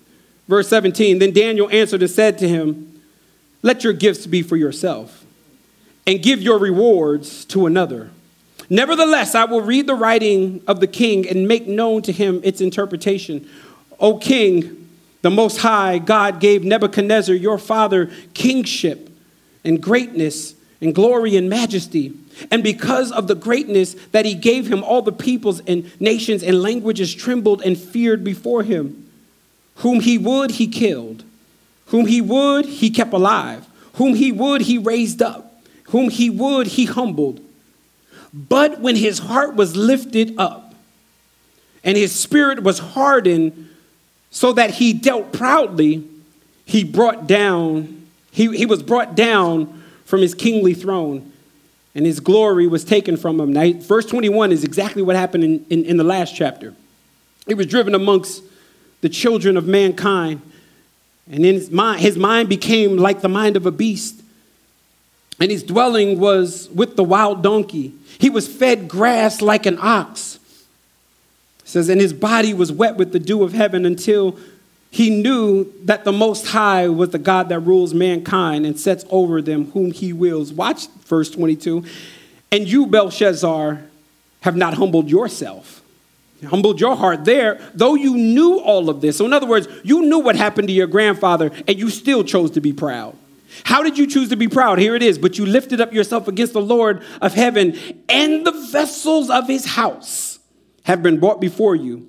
[0.48, 3.02] Verse 17 Then Daniel answered and said to him,
[3.62, 5.26] Let your gifts be for yourself,
[6.08, 8.12] and give your rewards to another.
[8.70, 12.62] Nevertheless, I will read the writing of the king and make known to him its
[12.62, 13.50] interpretation.
[14.00, 14.90] O king,
[15.22, 19.10] the Most High God gave Nebuchadnezzar, your father, kingship
[19.64, 22.14] and greatness and glory and majesty.
[22.52, 26.62] And because of the greatness that he gave him, all the peoples and nations and
[26.62, 29.10] languages trembled and feared before him.
[29.78, 31.24] Whom he would, he killed.
[31.88, 33.66] Whom he would, he kept alive.
[33.94, 35.64] Whom he would, he raised up.
[35.86, 37.40] Whom he would, he humbled.
[38.34, 40.74] But when his heart was lifted up
[41.84, 43.70] and his spirit was hardened
[44.32, 46.08] so that he dealt proudly,
[46.66, 51.32] he brought down, he, he was brought down from his kingly throne
[51.96, 53.54] and his glory was taken from him.
[53.54, 56.74] Now, verse 21 is exactly what happened in, in, in the last chapter.
[57.46, 58.44] He was driven amongst
[59.02, 60.42] the children of mankind,
[61.30, 64.24] and in his mind, his mind became like the mind of a beast
[65.40, 67.94] and his dwelling was with the wild donkey.
[68.20, 70.40] He was fed grass like an ox.
[71.60, 74.38] It says, and his body was wet with the dew of heaven until
[74.94, 79.42] he knew that the Most High was the God that rules mankind and sets over
[79.42, 80.54] them whom he wills.
[80.54, 81.84] Watch verse 22.
[82.52, 83.82] And you, Belshazzar,
[84.42, 85.82] have not humbled yourself.
[86.46, 89.18] Humbled your heart there, though you knew all of this.
[89.18, 92.52] So, in other words, you knew what happened to your grandfather, and you still chose
[92.52, 93.18] to be proud.
[93.64, 94.78] How did you choose to be proud?
[94.78, 95.18] Here it is.
[95.18, 99.66] But you lifted up yourself against the Lord of heaven, and the vessels of his
[99.66, 100.38] house
[100.84, 102.08] have been brought before you.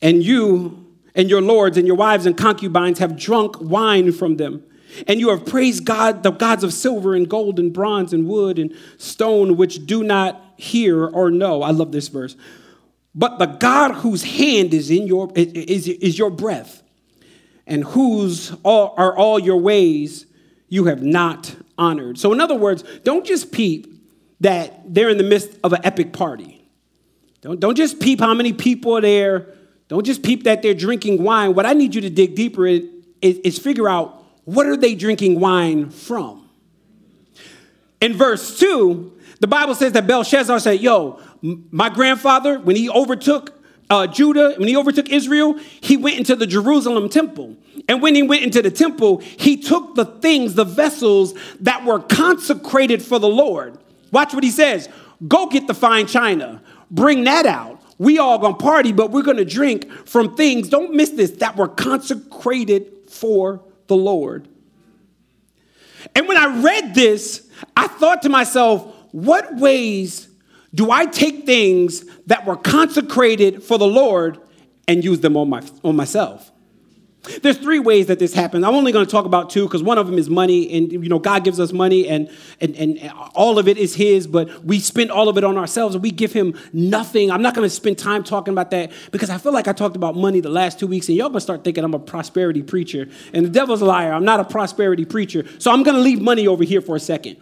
[0.00, 0.81] And you
[1.14, 4.64] and your lords and your wives and concubines have drunk wine from them.
[5.06, 8.58] And you have praised God, the gods of silver and gold and bronze and wood
[8.58, 11.62] and stone, which do not hear or know.
[11.62, 12.36] I love this verse.
[13.14, 16.82] But the God whose hand is in your is, is your breath,
[17.66, 20.26] and whose all, are all your ways
[20.68, 22.18] you have not honored.
[22.18, 23.86] So, in other words, don't just peep
[24.40, 26.66] that they're in the midst of an epic party.
[27.42, 29.54] Don't, don't just peep how many people are there.
[29.92, 31.54] Don't just peep that they're drinking wine.
[31.54, 32.80] What I need you to dig deeper is,
[33.20, 36.48] is, is figure out what are they drinking wine from?
[38.00, 43.52] In verse 2, the Bible says that Belshazzar said, Yo, my grandfather, when he overtook
[43.90, 48.22] uh, Judah, when he overtook Israel, he went into the Jerusalem temple And when he
[48.22, 53.28] went into the temple, he took the things, the vessels that were consecrated for the
[53.28, 53.76] Lord.
[54.10, 54.88] Watch what he says
[55.28, 57.81] Go get the fine china, bring that out.
[58.02, 61.68] We all gonna party, but we're gonna drink from things, don't miss this, that were
[61.68, 64.48] consecrated for the Lord.
[66.16, 70.26] And when I read this, I thought to myself, what ways
[70.74, 74.40] do I take things that were consecrated for the Lord
[74.88, 76.51] and use them on, my, on myself?
[77.40, 78.64] There's three ways that this happens.
[78.64, 81.08] I'm only going to talk about two because one of them is money, and you
[81.08, 82.28] know God gives us money, and,
[82.60, 85.94] and and all of it is His, but we spend all of it on ourselves,
[85.94, 87.30] and we give Him nothing.
[87.30, 89.94] I'm not going to spend time talking about that because I feel like I talked
[89.94, 93.08] about money the last two weeks, and y'all gonna start thinking I'm a prosperity preacher,
[93.32, 94.12] and the devil's a liar.
[94.12, 97.00] I'm not a prosperity preacher, so I'm going to leave money over here for a
[97.00, 97.36] second.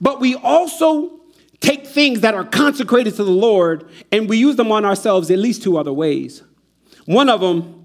[0.00, 1.20] But we also
[1.60, 5.38] take things that are consecrated to the Lord, and we use them on ourselves at
[5.38, 6.44] least two other ways.
[7.06, 7.75] One of them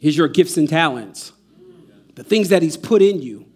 [0.00, 1.32] is your gifts and talents,
[2.14, 3.46] the things that He's put in you.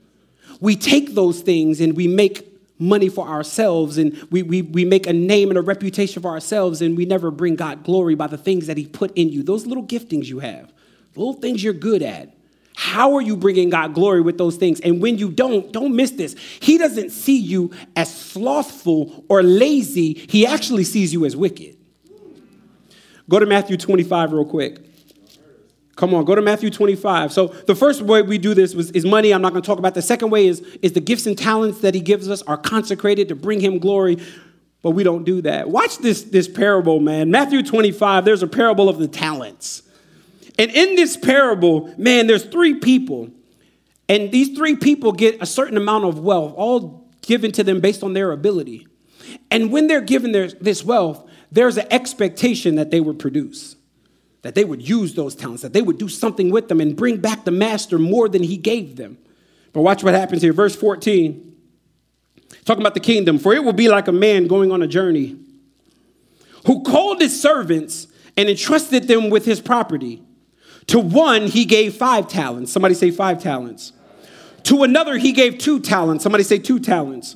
[0.61, 5.07] We take those things and we make money for ourselves and we, we, we make
[5.07, 8.39] a name and a reputation for ourselves and we never bring God glory by the
[8.39, 10.73] things that He put in you, those little giftings you have,
[11.17, 12.35] little things you're good at.
[12.77, 14.81] How are you bringing God glory with those things?
[14.81, 16.35] And when you don't, don't miss this.
[16.59, 21.77] He doesn't see you as slothful or lazy, He actually sees you as wicked.
[23.29, 24.94] Go to Matthew 25 real quick.
[25.97, 27.33] Come on, go to Matthew 25.
[27.33, 29.33] So the first way we do this was, is money.
[29.33, 29.95] I'm not going to talk about.
[29.95, 33.29] The second way is, is the gifts and talents that he gives us are consecrated
[33.29, 34.19] to bring him glory,
[34.83, 35.71] but we don't do that.
[35.71, 37.31] Watch this, this parable, man.
[37.31, 39.83] Matthew 25, there's a parable of the talents.
[40.59, 43.31] And in this parable, man, there's three people.
[44.09, 48.03] And these three people get a certain amount of wealth, all given to them based
[48.03, 48.87] on their ability.
[49.51, 53.74] And when they're given their, this wealth, there's an expectation that they would produce
[54.45, 57.17] that they would use those talents, that they would do something with them and bring
[57.17, 59.17] back the master more than he gave them.
[59.73, 60.53] But watch what happens here.
[60.53, 61.57] Verse 14,
[62.67, 63.39] talking about the kingdom.
[63.39, 65.39] For it will be like a man going on a journey
[66.67, 70.23] who called his servants and entrusted them with his property.
[70.89, 72.71] To one, he gave five talents.
[72.71, 73.95] Somebody say five talents.
[74.65, 76.23] To another, he gave two talents.
[76.23, 77.35] Somebody say two talents.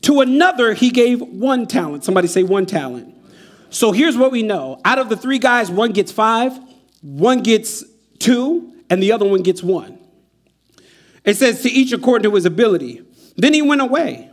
[0.00, 2.04] To another, he gave one talent.
[2.04, 3.14] Somebody say one talent.
[3.72, 6.58] So here's what we know out of the three guys, one gets five,
[7.00, 7.82] one gets
[8.18, 9.98] two, and the other one gets one.
[11.24, 13.02] It says, to each according to his ability.
[13.36, 14.28] Then he went away.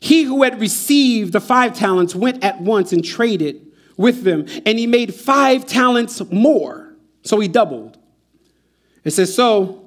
[0.00, 4.78] He who had received the five talents went at once and traded with them, and
[4.78, 6.94] he made five talents more.
[7.22, 7.96] So he doubled.
[9.04, 9.86] It says, So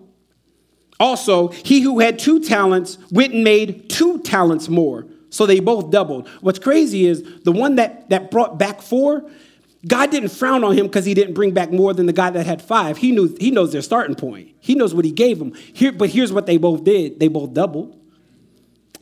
[1.00, 5.06] also he who had two talents went and made two talents more.
[5.36, 6.30] So they both doubled.
[6.39, 9.30] What's crazy is the one that, that brought back four,
[9.86, 12.45] God didn't frown on him because he didn't bring back more than the guy that
[12.45, 12.95] had five.
[12.95, 14.56] He knew he knows their starting point.
[14.62, 15.54] He knows what he gave them.
[15.54, 17.19] Here, but here's what they both did.
[17.19, 18.00] They both doubled.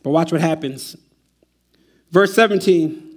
[0.02, 0.98] But watch what happens.
[2.10, 3.16] Verse 17.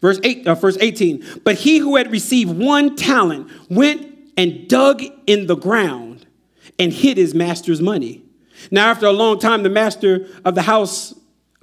[0.00, 1.40] Verse 8, uh, verse 18.
[1.42, 6.28] But he who had received one talent went and dug in the ground
[6.78, 8.22] and hid his master's money.
[8.70, 11.12] Now, after a long time, the master of the house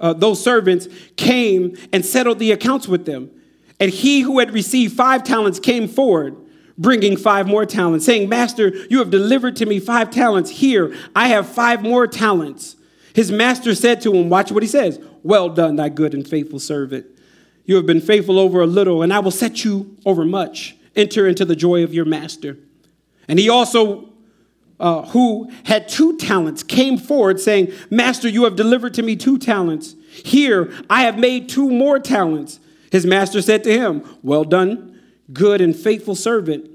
[0.00, 3.30] uh, those servants came and settled the accounts with them.
[3.80, 6.36] And he who had received five talents came forward,
[6.78, 10.50] bringing five more talents, saying, Master, you have delivered to me five talents.
[10.50, 12.76] Here, I have five more talents.
[13.14, 16.58] His master said to him, Watch what he says Well done, thy good and faithful
[16.58, 17.06] servant.
[17.64, 20.76] You have been faithful over a little, and I will set you over much.
[20.94, 22.58] Enter into the joy of your master.
[23.26, 24.10] And he also
[24.80, 29.38] uh, who had two talents came forward saying, Master, you have delivered to me two
[29.38, 29.94] talents.
[30.10, 32.60] Here, I have made two more talents.
[32.90, 35.00] His master said to him, Well done,
[35.32, 36.70] good and faithful servant.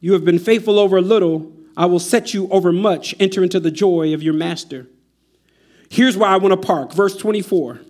[0.00, 1.52] You have been faithful over a little.
[1.76, 3.14] I will set you over much.
[3.20, 4.86] Enter into the joy of your master.
[5.88, 6.92] Here's where I want to park.
[6.92, 7.80] Verse 24.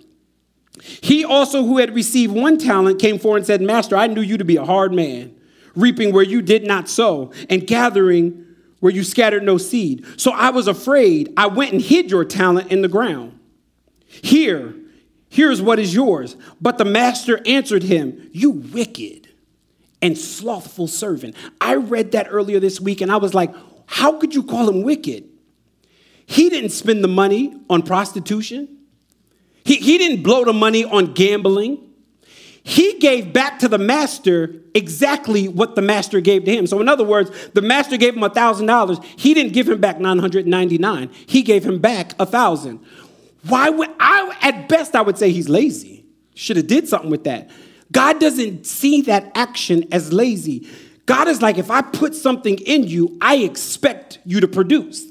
[0.82, 4.36] He also, who had received one talent, came forward and said, Master, I knew you
[4.36, 5.34] to be a hard man,
[5.74, 8.45] reaping where you did not sow, and gathering
[8.80, 10.04] where you scattered no seed.
[10.16, 11.32] So I was afraid.
[11.36, 13.38] I went and hid your talent in the ground.
[14.06, 14.74] Here,
[15.28, 16.36] here's what is yours.
[16.60, 19.28] But the master answered him, You wicked
[20.02, 21.34] and slothful servant.
[21.60, 23.54] I read that earlier this week and I was like,
[23.86, 25.24] How could you call him wicked?
[26.26, 28.68] He didn't spend the money on prostitution,
[29.64, 31.82] he, he didn't blow the money on gambling.
[32.68, 36.66] He gave back to the master exactly what the master gave to him.
[36.66, 39.04] So, in other words, the master gave him a $1,000.
[39.16, 41.10] He didn't give him back 999.
[41.26, 42.84] He gave him back a 1000
[43.46, 46.06] Why would I, at best, I would say he's lazy.
[46.34, 47.50] Should have did something with that.
[47.92, 50.66] God doesn't see that action as lazy.
[51.06, 55.06] God is like, if I put something in you, I expect you to produce.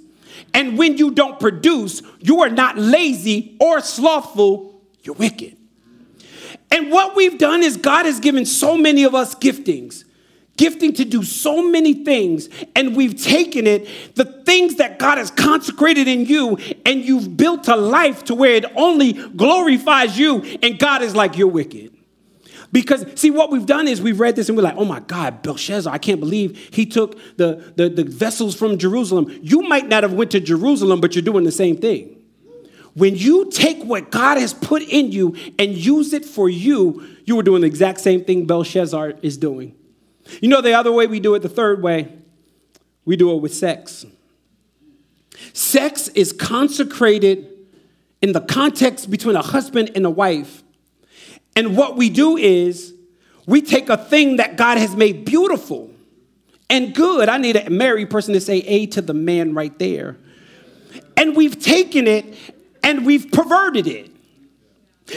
[0.54, 5.55] And when you don't produce, you are not lazy or slothful, you're wicked.
[6.76, 10.04] And what we've done is God has given so many of us giftings,
[10.58, 15.32] gifting to do so many things, and we've taken it, the things that God has
[15.32, 20.78] consecrated in you, and you've built a life to where it only glorifies you, and
[20.78, 21.96] God is like, you're wicked.
[22.74, 25.42] Because see, what we've done is we've read this and we're like, oh my God,
[25.44, 29.34] Belshazzar, I can't believe he took the, the, the vessels from Jerusalem.
[29.42, 32.15] You might not have went to Jerusalem, but you're doing the same thing.
[32.96, 37.38] When you take what God has put in you and use it for you, you
[37.40, 39.76] are doing the exact same thing Belshazzar is doing.
[40.42, 42.12] You know the other way we do it, the third way,
[43.04, 44.06] we do it with sex.
[45.54, 47.52] Sex is consecrated
[48.22, 50.64] in the context between a husband and a wife
[51.56, 52.94] and what we do is
[53.46, 55.90] we take a thing that God has made beautiful
[56.70, 57.30] and good.
[57.30, 60.18] I need a married person to say A to the man right there.
[61.16, 62.36] And we've taken it
[62.86, 64.12] and we've perverted it.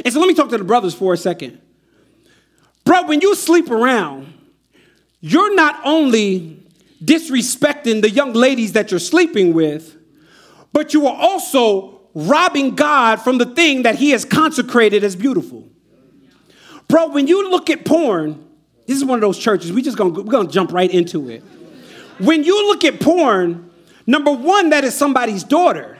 [0.04, 1.60] And so let me talk to the brothers for a second.
[2.84, 4.32] Bro, when you sleep around,
[5.20, 6.66] you're not only
[7.04, 9.96] disrespecting the young ladies that you're sleeping with,
[10.72, 15.68] but you are also robbing God from the thing that He has consecrated as beautiful.
[16.88, 18.46] Bro, when you look at porn,
[18.86, 21.42] this is one of those churches, we just gonna, we're gonna jump right into it.
[22.18, 23.70] When you look at porn,
[24.06, 25.97] number one, that is somebody's daughter.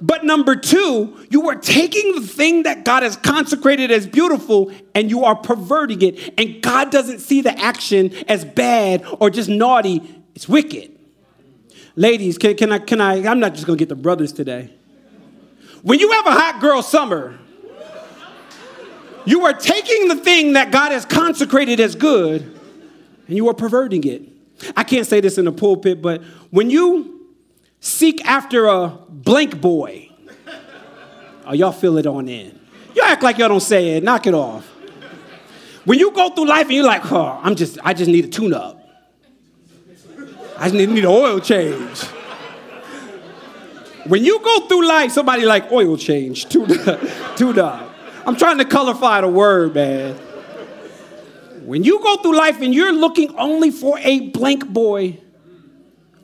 [0.00, 5.10] But number two, you are taking the thing that God has consecrated as beautiful and
[5.10, 6.34] you are perverting it.
[6.38, 10.02] And God doesn't see the action as bad or just naughty,
[10.34, 10.92] it's wicked.
[11.94, 14.70] Ladies, can, can I, can I, I'm not just gonna get the brothers today.
[15.82, 17.38] When you have a hot girl summer,
[19.24, 22.42] you are taking the thing that God has consecrated as good
[23.28, 24.22] and you are perverting it.
[24.76, 27.15] I can't say this in the pulpit, but when you
[27.86, 30.10] seek after a blank boy,
[31.46, 32.58] oh, y'all feel it on in.
[32.94, 34.66] You act like y'all don't say it, knock it off.
[35.84, 38.28] When you go through life and you're like, oh, I'm just, I just need a
[38.28, 38.82] tune up.
[40.58, 42.02] I just need, need an oil change.
[44.06, 47.00] When you go through life, somebody like oil change, tune up,
[47.36, 47.94] tune up.
[48.26, 50.14] I'm trying to colorify the word, man.
[51.64, 55.20] When you go through life and you're looking only for a blank boy,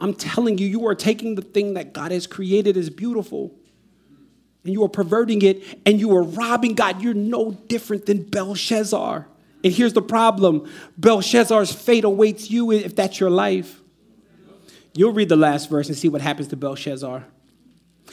[0.02, 3.54] I'm telling you, you are taking the thing that God has created as beautiful
[4.64, 7.00] and you are perverting it and you are robbing God.
[7.00, 9.28] You're no different than Belshazzar.
[9.62, 13.80] And here's the problem Belshazzar's fate awaits you if that's your life.
[14.92, 17.24] You'll read the last verse and see what happens to Belshazzar.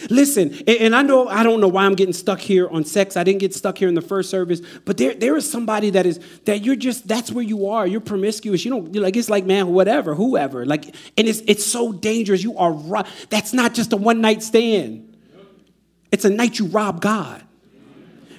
[0.09, 3.17] Listen, and I know I don't know why I'm getting stuck here on sex.
[3.17, 6.05] I didn't get stuck here in the first service, but there, there is somebody that
[6.05, 7.85] is that you're just that's where you are.
[7.85, 8.63] You're promiscuous.
[8.63, 10.65] You don't like it's like man, whatever, whoever.
[10.65, 10.85] Like,
[11.17, 12.43] and it's it's so dangerous.
[12.43, 13.05] You are right.
[13.29, 15.17] That's not just a one night stand.
[16.11, 17.43] It's a night you rob God.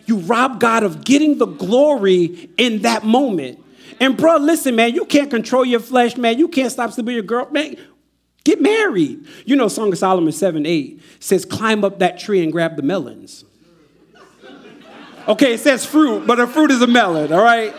[0.06, 3.62] You rob God of getting the glory in that moment.
[4.00, 6.38] And bro, listen, man, you can't control your flesh, man.
[6.38, 7.76] You can't stop sleeping with your girl, man.
[8.45, 9.26] Get married.
[9.45, 12.82] You know, Song of Solomon 7 8 says, climb up that tree and grab the
[12.82, 13.45] melons.
[15.28, 17.74] Okay, it says fruit, but a fruit is a melon, all right?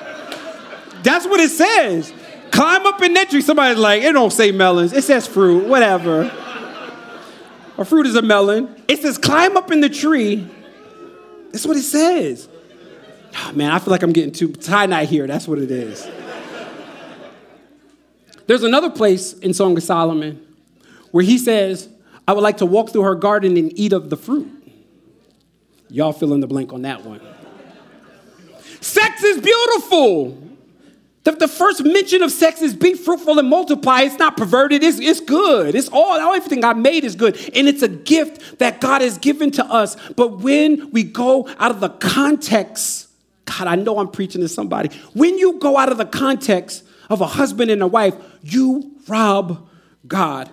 [1.04, 2.14] That's what it says.
[2.52, 3.42] Climb up in that tree.
[3.42, 6.32] Somebody's like, it don't say melons, it says fruit, whatever.
[7.78, 8.84] A fruit is a melon.
[8.88, 10.48] It says, climb up in the tree.
[11.52, 12.48] That's what it says.
[13.36, 15.26] Oh, man, I feel like I'm getting too tie night here.
[15.26, 16.08] That's what it is.
[18.46, 20.46] There's another place in Song of Solomon
[21.12, 21.90] where he says,
[22.28, 24.50] I would like to walk through her garden and eat of the fruit.
[25.90, 27.22] Y'all fill in the blank on that one.
[28.80, 30.38] sex is beautiful.
[31.24, 34.02] The, the, first mention of sex is be fruitful and multiply.
[34.02, 35.76] It's not perverted, it's, it's good.
[35.76, 37.36] It's all, everything I made is good.
[37.54, 39.96] And it's a gift that God has given to us.
[40.12, 43.10] But when we go out of the context,
[43.46, 44.90] God, I know I'm preaching to somebody.
[45.14, 49.68] When you go out of the context of a husband and a wife, you rob
[50.08, 50.50] God.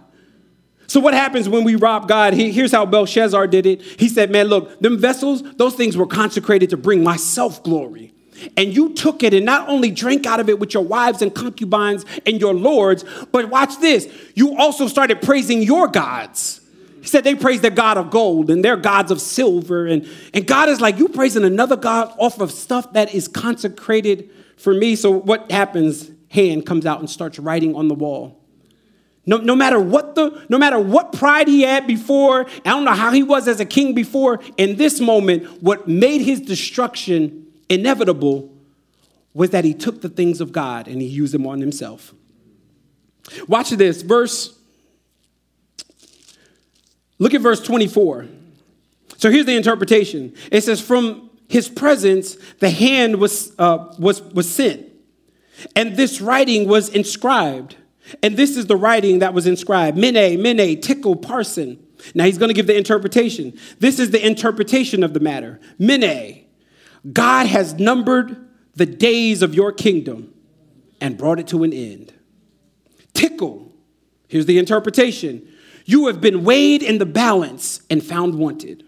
[0.88, 2.32] So what happens when we rob God?
[2.32, 3.82] He, here's how Belshazzar did it.
[3.82, 8.14] He said, man, look, them vessels, those things were consecrated to bring myself glory.
[8.56, 11.34] And you took it and not only drank out of it with your wives and
[11.34, 14.08] concubines and your lords, but watch this.
[14.34, 16.60] You also started praising your gods.
[17.00, 19.86] He said they praise their God of gold and their gods of silver.
[19.86, 24.30] And, and God is like, you praising another God off of stuff that is consecrated
[24.56, 24.96] for me.
[24.96, 26.10] So what happens?
[26.30, 28.37] Hand comes out and starts writing on the wall.
[29.28, 32.94] No, no matter what the no matter what pride he had before, I don't know
[32.94, 38.50] how he was as a king before, in this moment, what made his destruction inevitable
[39.34, 42.14] was that he took the things of God and he used them on himself.
[43.46, 44.58] Watch this, verse.
[47.18, 48.28] Look at verse 24.
[49.18, 50.34] So here's the interpretation.
[50.50, 54.86] It says, From his presence, the hand was, uh, was, was sent,
[55.76, 57.76] and this writing was inscribed.
[58.22, 61.78] And this is the writing that was inscribed Mene, Mene, Tekel Parsin.
[62.14, 63.58] Now he's going to give the interpretation.
[63.78, 65.60] This is the interpretation of the matter.
[65.78, 66.44] Mene,
[67.12, 70.32] God has numbered the days of your kingdom
[71.00, 72.12] and brought it to an end.
[73.12, 73.72] Tekel,
[74.28, 75.46] here's the interpretation.
[75.84, 78.84] You have been weighed in the balance and found wanted.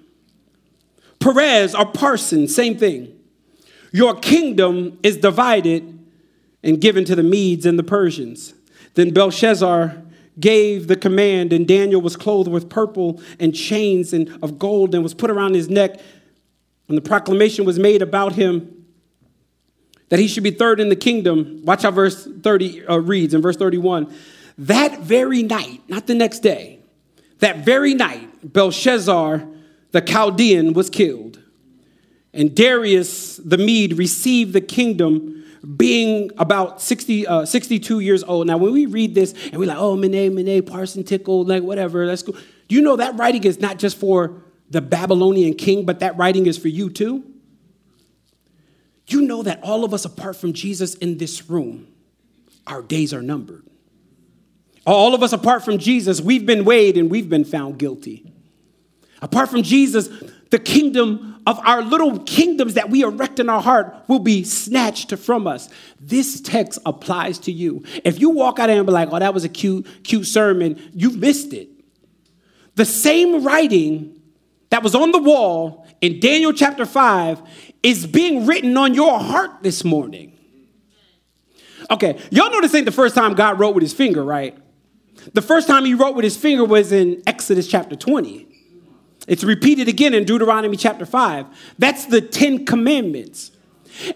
[1.18, 3.16] Peres or Parsin, same thing.
[3.92, 5.98] Your kingdom is divided
[6.62, 8.54] and given to the Medes and the Persians.
[8.94, 10.02] Then Belshazzar
[10.38, 15.02] gave the command, and Daniel was clothed with purple and chains and of gold and
[15.02, 16.00] was put around his neck.
[16.88, 18.84] And the proclamation was made about him
[20.08, 21.62] that he should be third in the kingdom.
[21.64, 24.12] Watch how verse 30 uh, reads in verse 31.
[24.58, 26.80] That very night, not the next day,
[27.38, 29.46] that very night, Belshazzar
[29.92, 31.40] the Chaldean was killed.
[32.32, 35.44] And Darius the Mede received the kingdom
[35.76, 38.46] being about 60, uh, 62 years old.
[38.46, 42.06] Now, when we read this and we're like, oh, Mene, Mene, Parsin, Tekel, like whatever,
[42.06, 42.32] let's go.
[42.32, 46.46] Do you know that writing is not just for the Babylonian king, but that writing
[46.46, 47.24] is for you too?
[49.08, 51.88] You know that all of us, apart from Jesus in this room,
[52.66, 53.66] our days are numbered.
[54.86, 58.32] All of us, apart from Jesus, we've been weighed and we've been found guilty.
[59.20, 60.08] Apart from Jesus,
[60.50, 65.16] the kingdom of our little kingdoms that we erect in our heart will be snatched
[65.16, 65.68] from us.
[65.98, 67.84] This text applies to you.
[68.04, 71.10] If you walk out and be like, oh, that was a cute, cute sermon, you
[71.10, 71.68] missed it.
[72.74, 74.20] The same writing
[74.70, 77.42] that was on the wall in Daniel chapter 5
[77.82, 80.36] is being written on your heart this morning.
[81.90, 84.56] Okay, y'all know this ain't the first time God wrote with his finger, right?
[85.34, 88.49] The first time he wrote with his finger was in Exodus chapter 20.
[89.26, 91.46] It's repeated again in Deuteronomy chapter 5.
[91.78, 93.52] That's the Ten Commandments.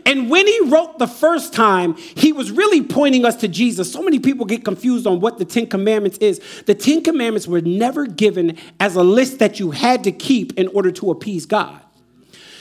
[0.07, 3.93] And when he wrote the first time, he was really pointing us to Jesus.
[3.93, 6.41] So many people get confused on what the Ten Commandments is.
[6.67, 10.69] The Ten Commandments were never given as a list that you had to keep in
[10.69, 11.81] order to appease God.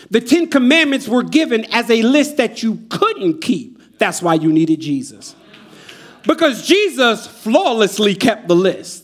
[0.10, 3.98] The Ten Commandments were given as a list that you couldn't keep.
[4.00, 5.36] That's why you needed Jesus.
[6.24, 9.03] Because Jesus flawlessly kept the list.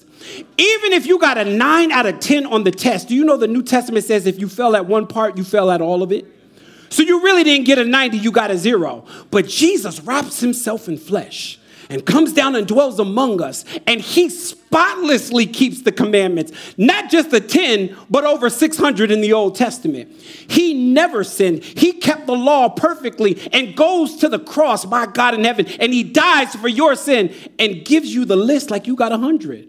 [0.57, 3.37] Even if you got a nine out of 10 on the test, do you know
[3.37, 6.11] the New Testament says if you fell at one part, you fell at all of
[6.11, 6.25] it?
[6.89, 9.05] So you really didn't get a 90, you got a zero.
[9.31, 11.59] But Jesus wraps himself in flesh
[11.89, 13.65] and comes down and dwells among us.
[13.87, 19.33] And he spotlessly keeps the commandments, not just the 10, but over 600 in the
[19.33, 20.11] Old Testament.
[20.11, 21.63] He never sinned.
[21.63, 25.65] He kept the law perfectly and goes to the cross by God in heaven.
[25.79, 29.67] And he dies for your sin and gives you the list like you got 100.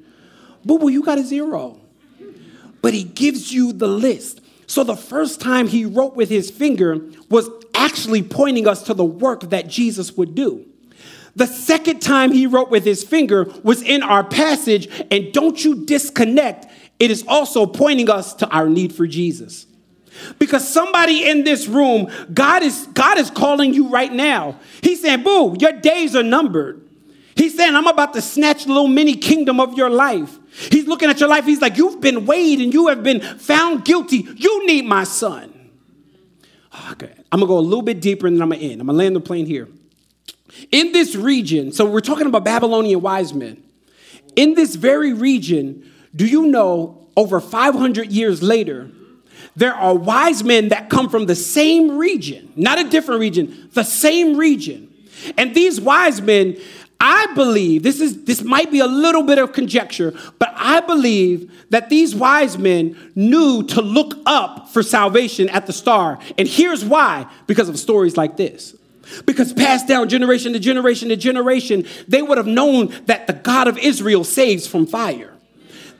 [0.65, 1.81] Boo boo, you got a zero.
[2.83, 4.41] But he gives you the list.
[4.67, 9.05] So the first time he wrote with his finger was actually pointing us to the
[9.05, 10.65] work that Jesus would do.
[11.37, 15.87] The second time he wrote with his finger was in our passage, and don't you
[15.87, 16.67] disconnect,
[16.99, 19.67] it is also pointing us to our need for Jesus.
[20.39, 24.57] Because somebody in this room, God is God is calling you right now.
[24.83, 26.83] He's saying, "Boo, your days are numbered."
[27.37, 30.40] He's saying, "I'm about to snatch the little mini kingdom of your life."
[30.71, 31.45] He's looking at your life.
[31.45, 34.27] He's like, You've been weighed and you have been found guilty.
[34.37, 35.53] You need my son.
[36.73, 38.81] Ah, okay, I'm gonna go a little bit deeper and then I'm gonna end.
[38.81, 39.69] I'm gonna land the plane here.
[40.71, 43.63] In this region, so we're talking about Babylonian wise men.
[44.37, 48.91] In this very region, do you know over 500 years later,
[49.57, 53.83] there are wise men that come from the same region, not a different region, the
[53.83, 54.93] same region.
[55.37, 56.57] And these wise men,
[57.01, 61.51] I believe this is this might be a little bit of conjecture, but I believe
[61.71, 66.19] that these wise men knew to look up for salvation at the star.
[66.37, 68.77] And here's why because of stories like this.
[69.25, 73.67] Because passed down generation to generation to generation, they would have known that the God
[73.67, 75.33] of Israel saves from fire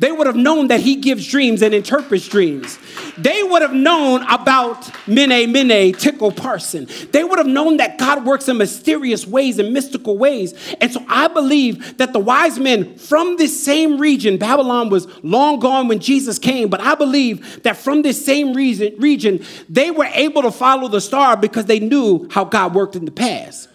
[0.01, 2.79] they would have known that he gives dreams and interprets dreams.
[3.19, 6.87] They would have known about Mene Mene, Tekel Parsin.
[7.13, 10.55] They would have known that God works in mysterious ways and mystical ways.
[10.81, 15.61] And so I believe that the wise men from this same region, Babylon was long
[15.61, 20.09] gone when Jesus came, but I believe that from this same region, region they were
[20.15, 23.70] able to follow the star because they knew how God worked in the past.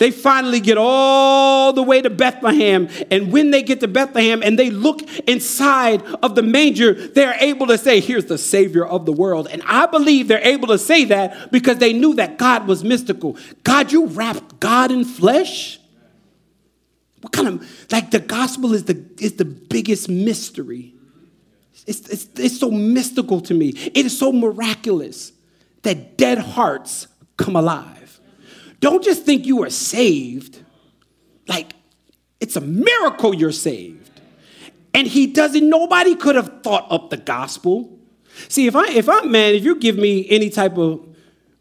[0.00, 2.88] They finally get all the way to Bethlehem.
[3.10, 7.66] And when they get to Bethlehem and they look inside of the manger, they're able
[7.66, 9.46] to say, Here's the Savior of the world.
[9.48, 13.36] And I believe they're able to say that because they knew that God was mystical.
[13.62, 15.78] God, you wrapped God in flesh?
[17.20, 20.94] What kind of like the gospel is the is the biggest mystery.
[21.86, 23.74] It's, it's, it's so mystical to me.
[23.76, 25.32] It is so miraculous
[25.82, 27.99] that dead hearts come alive.
[28.80, 30.60] Don't just think you are saved.
[31.46, 31.72] Like
[32.40, 34.10] it's a miracle you're saved.
[34.92, 37.96] And he doesn't, nobody could have thought up the gospel.
[38.48, 41.06] See, if I if I'm man, if you give me any type of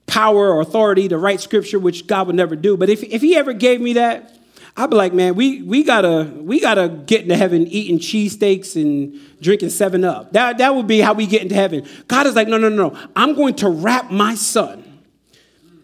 [0.08, 3.36] power or authority to write scripture, which God would never do, but if, if he
[3.36, 4.36] ever gave me that,
[4.78, 9.20] I'd be like, man, we, we gotta we gotta get into heaven eating cheesesteaks and
[9.42, 10.32] drinking seven up.
[10.34, 11.86] That, that would be how we get into heaven.
[12.08, 13.10] God is like, no, no, no, no.
[13.16, 15.02] I'm going to wrap my son,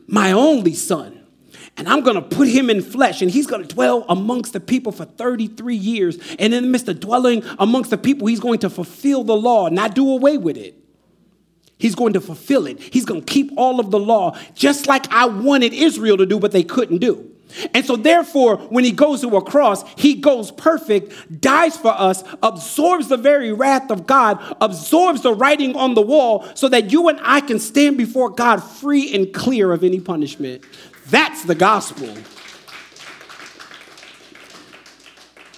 [0.08, 1.15] my only son,
[1.78, 4.60] and I'm going to put him in flesh, and he's going to dwell amongst the
[4.60, 6.18] people for 33 years.
[6.40, 9.68] And in the midst of dwelling amongst the people, he's going to fulfill the law,
[9.68, 10.76] not do away with it.
[11.78, 12.80] He's going to fulfill it.
[12.80, 16.40] He's going to keep all of the law, just like I wanted Israel to do,
[16.40, 17.32] but they couldn't do.
[17.74, 22.24] And so, therefore, when he goes to a cross, he goes perfect, dies for us,
[22.42, 27.08] absorbs the very wrath of God, absorbs the writing on the wall, so that you
[27.08, 30.64] and I can stand before God free and clear of any punishment.
[31.08, 32.10] That's the gospel.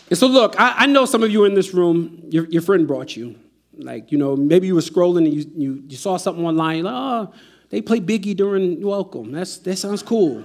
[0.10, 2.88] And so, look, I, I know some of you in this room, your, your friend
[2.88, 3.36] brought you.
[3.78, 6.94] Like, you know, maybe you were scrolling and you, you, you saw something online, like,
[6.96, 7.34] oh,
[7.70, 9.32] they play Biggie during Welcome.
[9.32, 10.44] That's, that sounds cool.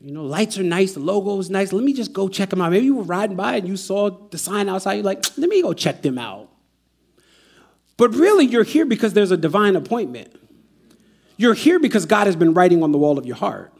[0.00, 1.72] You know, lights are nice, the logo is nice.
[1.72, 2.70] Let me just go check them out.
[2.70, 4.94] Maybe you were riding by and you saw the sign outside.
[4.94, 6.48] You're like, let me go check them out.
[7.96, 10.34] But really, you're here because there's a divine appointment.
[11.36, 13.72] You're here because God has been writing on the wall of your heart.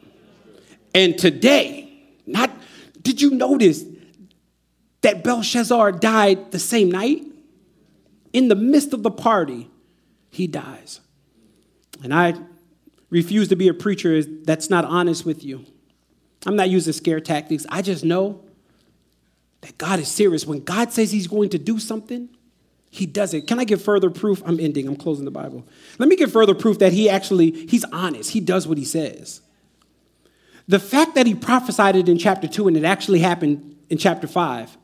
[0.93, 1.91] And today,
[2.25, 2.51] not
[3.01, 3.85] did you notice
[5.01, 7.23] that Belshazzar died the same night?
[8.33, 9.69] In the midst of the party,
[10.29, 10.99] he dies.
[12.03, 12.35] And I
[13.09, 15.65] refuse to be a preacher that's not honest with you.
[16.45, 17.65] I'm not using scare tactics.
[17.69, 18.43] I just know
[19.61, 20.45] that God is serious.
[20.45, 22.29] When God says he's going to do something,
[22.97, 23.45] he does it.
[23.45, 24.41] Can I give further proof?
[24.45, 24.87] I'm ending.
[24.87, 25.67] I'm closing the Bible.
[25.99, 28.31] Let me give further proof that he actually he's honest.
[28.31, 29.41] He does what he says.
[30.67, 34.27] The fact that he prophesied it in chapter 2 and it actually happened in chapter
[34.27, 34.77] 5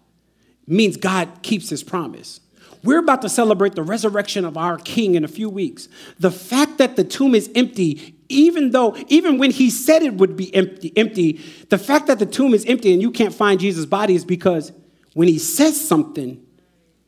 [0.68, 2.40] means God keeps his promise.
[2.84, 5.88] We're about to celebrate the resurrection of our king in a few weeks.
[6.20, 10.38] The fact that the tomb is empty, even though, even when he said it would
[10.38, 13.86] be empty, empty, the fact that the tomb is empty and you can't find Jesus'
[13.86, 14.72] body is because
[15.14, 16.46] when he says something,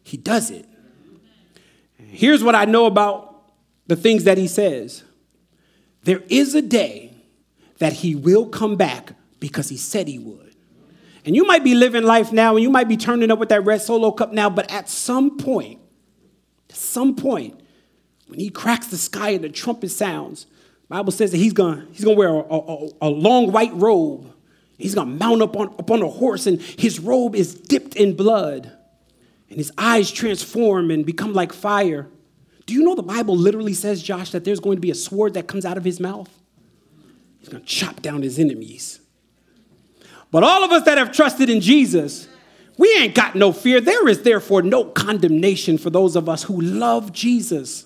[0.04, 0.66] he does it.
[2.16, 3.44] Here's what I know about
[3.88, 5.04] the things that he says
[6.04, 7.14] there is a day
[7.80, 10.56] that he will come back because he said he would.
[11.26, 13.66] And you might be living life now and you might be turning up with that
[13.66, 15.82] red solo cup now, but at some point,
[16.70, 17.60] at some point,
[18.28, 20.46] when he cracks the sky and the trumpet sounds,
[20.88, 24.32] Bible says that he's gonna, he's gonna wear a, a, a long white robe.
[24.78, 28.16] He's gonna mount up on, up on a horse, and his robe is dipped in
[28.16, 28.72] blood,
[29.50, 32.08] and his eyes transform and become like fire.
[32.66, 35.36] Do you know the Bible literally says, Josh, that there's going to be a sword
[35.36, 36.30] that comes out of his mouth?
[37.40, 39.00] He's gonna chop down his enemies.
[40.32, 42.28] But all of us that have trusted in Jesus,
[42.78, 43.80] we ain't got no fear.
[43.80, 47.86] There is therefore no condemnation for those of us who love Jesus.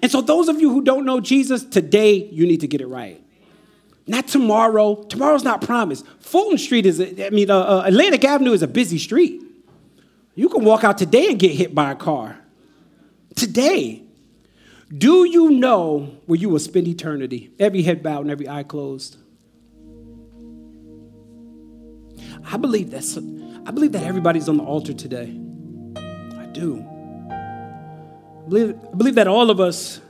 [0.00, 2.86] And so, those of you who don't know Jesus, today you need to get it
[2.86, 3.22] right.
[4.06, 5.02] Not tomorrow.
[5.04, 6.06] Tomorrow's not promised.
[6.20, 9.42] Fulton Street is, I mean, uh, uh, Atlantic Avenue is a busy street.
[10.34, 12.38] You can walk out today and get hit by a car.
[13.36, 14.02] Today.
[14.96, 17.50] Do you know where you will spend eternity?
[17.58, 19.16] Every head bowed and every eye closed.
[22.44, 25.34] I believe that's I believe that everybody's on the altar today.
[25.96, 26.84] I do.
[27.30, 30.00] I believe, I believe that all of us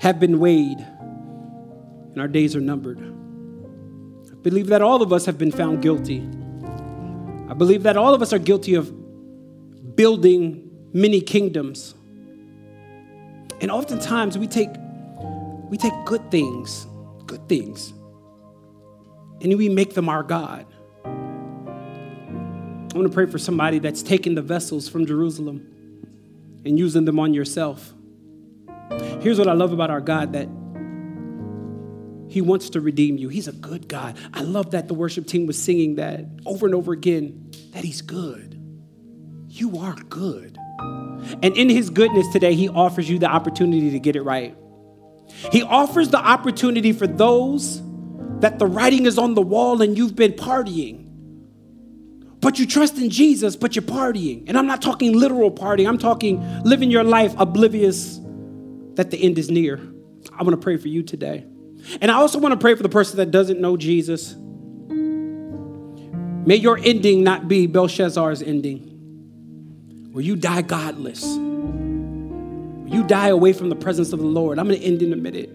[0.00, 2.98] have been weighed and our days are numbered.
[2.98, 6.28] I believe that all of us have been found guilty.
[7.48, 11.94] I believe that all of us are guilty of building many kingdoms.
[13.60, 14.68] And oftentimes we take
[15.70, 16.86] we take good things,
[17.26, 17.92] good things,
[19.40, 20.66] and we make them our God.
[21.04, 25.66] I want to pray for somebody that's taking the vessels from Jerusalem
[26.64, 27.92] and using them on yourself.
[29.20, 30.48] Here's what I love about our God that
[32.28, 33.28] He wants to redeem you.
[33.28, 34.16] He's a good God.
[34.32, 38.02] I love that the worship team was singing that over and over again that He's
[38.02, 38.54] good.
[39.48, 40.58] You are good.
[41.42, 44.56] And in His goodness today, He offers you the opportunity to get it right.
[45.52, 47.82] He offers the opportunity for those
[48.40, 51.08] that the writing is on the wall and you've been partying
[52.40, 54.44] but you trust in Jesus, but you're partying.
[54.48, 58.20] And I'm not talking literal partying, I'm talking living your life oblivious
[58.94, 59.80] that the end is near.
[60.32, 61.46] I want to pray for you today.
[62.00, 64.34] And I also want to pray for the person that doesn't know Jesus.
[66.46, 71.24] May your ending not be Belshazzar's ending, where you die godless.
[71.24, 74.58] You die away from the presence of the Lord.
[74.58, 75.50] I'm going to end in a minute.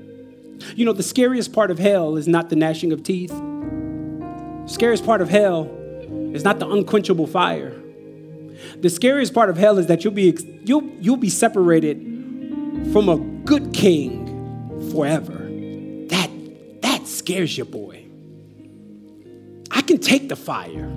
[0.75, 3.31] You know, the scariest part of hell is not the gnashing of teeth.
[3.31, 5.65] The scariest part of hell
[6.34, 7.73] is not the unquenchable fire.
[8.77, 11.97] The scariest part of hell is that you'll be you'll you'll be separated
[12.91, 15.43] from a good king forever.
[17.24, 18.03] Scares you, boy.
[19.71, 20.91] I can take the fire.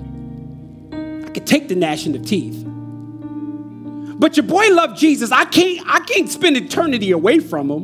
[0.91, 2.65] I can take the gnashing of teeth.
[4.19, 5.31] But your boy loved Jesus.
[5.31, 7.83] I can't, I can't spend eternity away from him.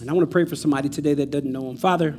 [0.00, 1.76] And I want to pray for somebody today that doesn't know him.
[1.76, 2.16] Father,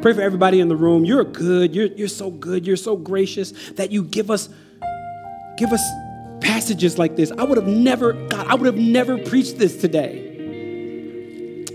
[0.00, 1.04] pray for everybody in the room.
[1.04, 1.74] You're good.
[1.74, 2.64] You're, you're so good.
[2.64, 4.48] You're so gracious that you give us,
[5.56, 5.82] give us
[6.40, 7.32] passages like this.
[7.32, 10.30] I would have never, God, I would have never preached this today.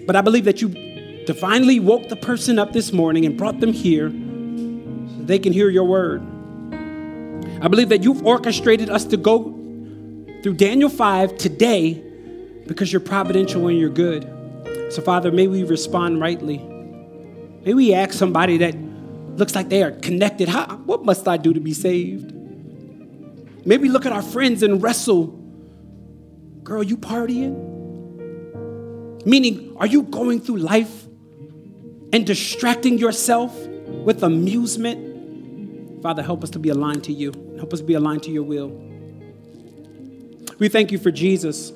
[0.07, 0.88] But I believe that you
[1.29, 5.69] divinely woke the person up this morning and brought them here so they can hear
[5.69, 6.23] your word.
[7.61, 9.43] I believe that you've orchestrated us to go
[10.41, 12.01] through Daniel 5 today
[12.65, 14.23] because you're providential and you're good.
[14.89, 16.57] So, Father, may we respond rightly.
[16.57, 18.75] May we ask somebody that
[19.37, 20.49] looks like they are connected,
[20.85, 22.33] what must I do to be saved?
[23.67, 25.27] Maybe look at our friends and wrestle.
[26.63, 27.53] Girl, you partying?
[29.27, 31.05] Meaning, are you going through life
[32.11, 35.09] and distracting yourself with amusement
[36.01, 37.33] Father, help us to be aligned to you.
[37.57, 38.69] Help us be aligned to your will.
[40.57, 41.71] We thank you for Jesus,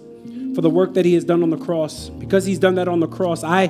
[0.55, 2.09] for the work that he has done on the cross.
[2.09, 3.67] Because he's done that on the cross, I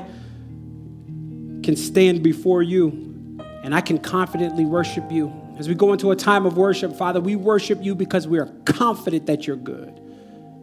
[1.64, 5.34] can stand before you and I can confidently worship you.
[5.58, 8.48] As we go into a time of worship, Father, we worship you because we are
[8.66, 10.00] confident that you're good,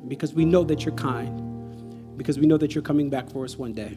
[0.09, 3.57] because we know that you're kind, because we know that you're coming back for us
[3.57, 3.97] one day.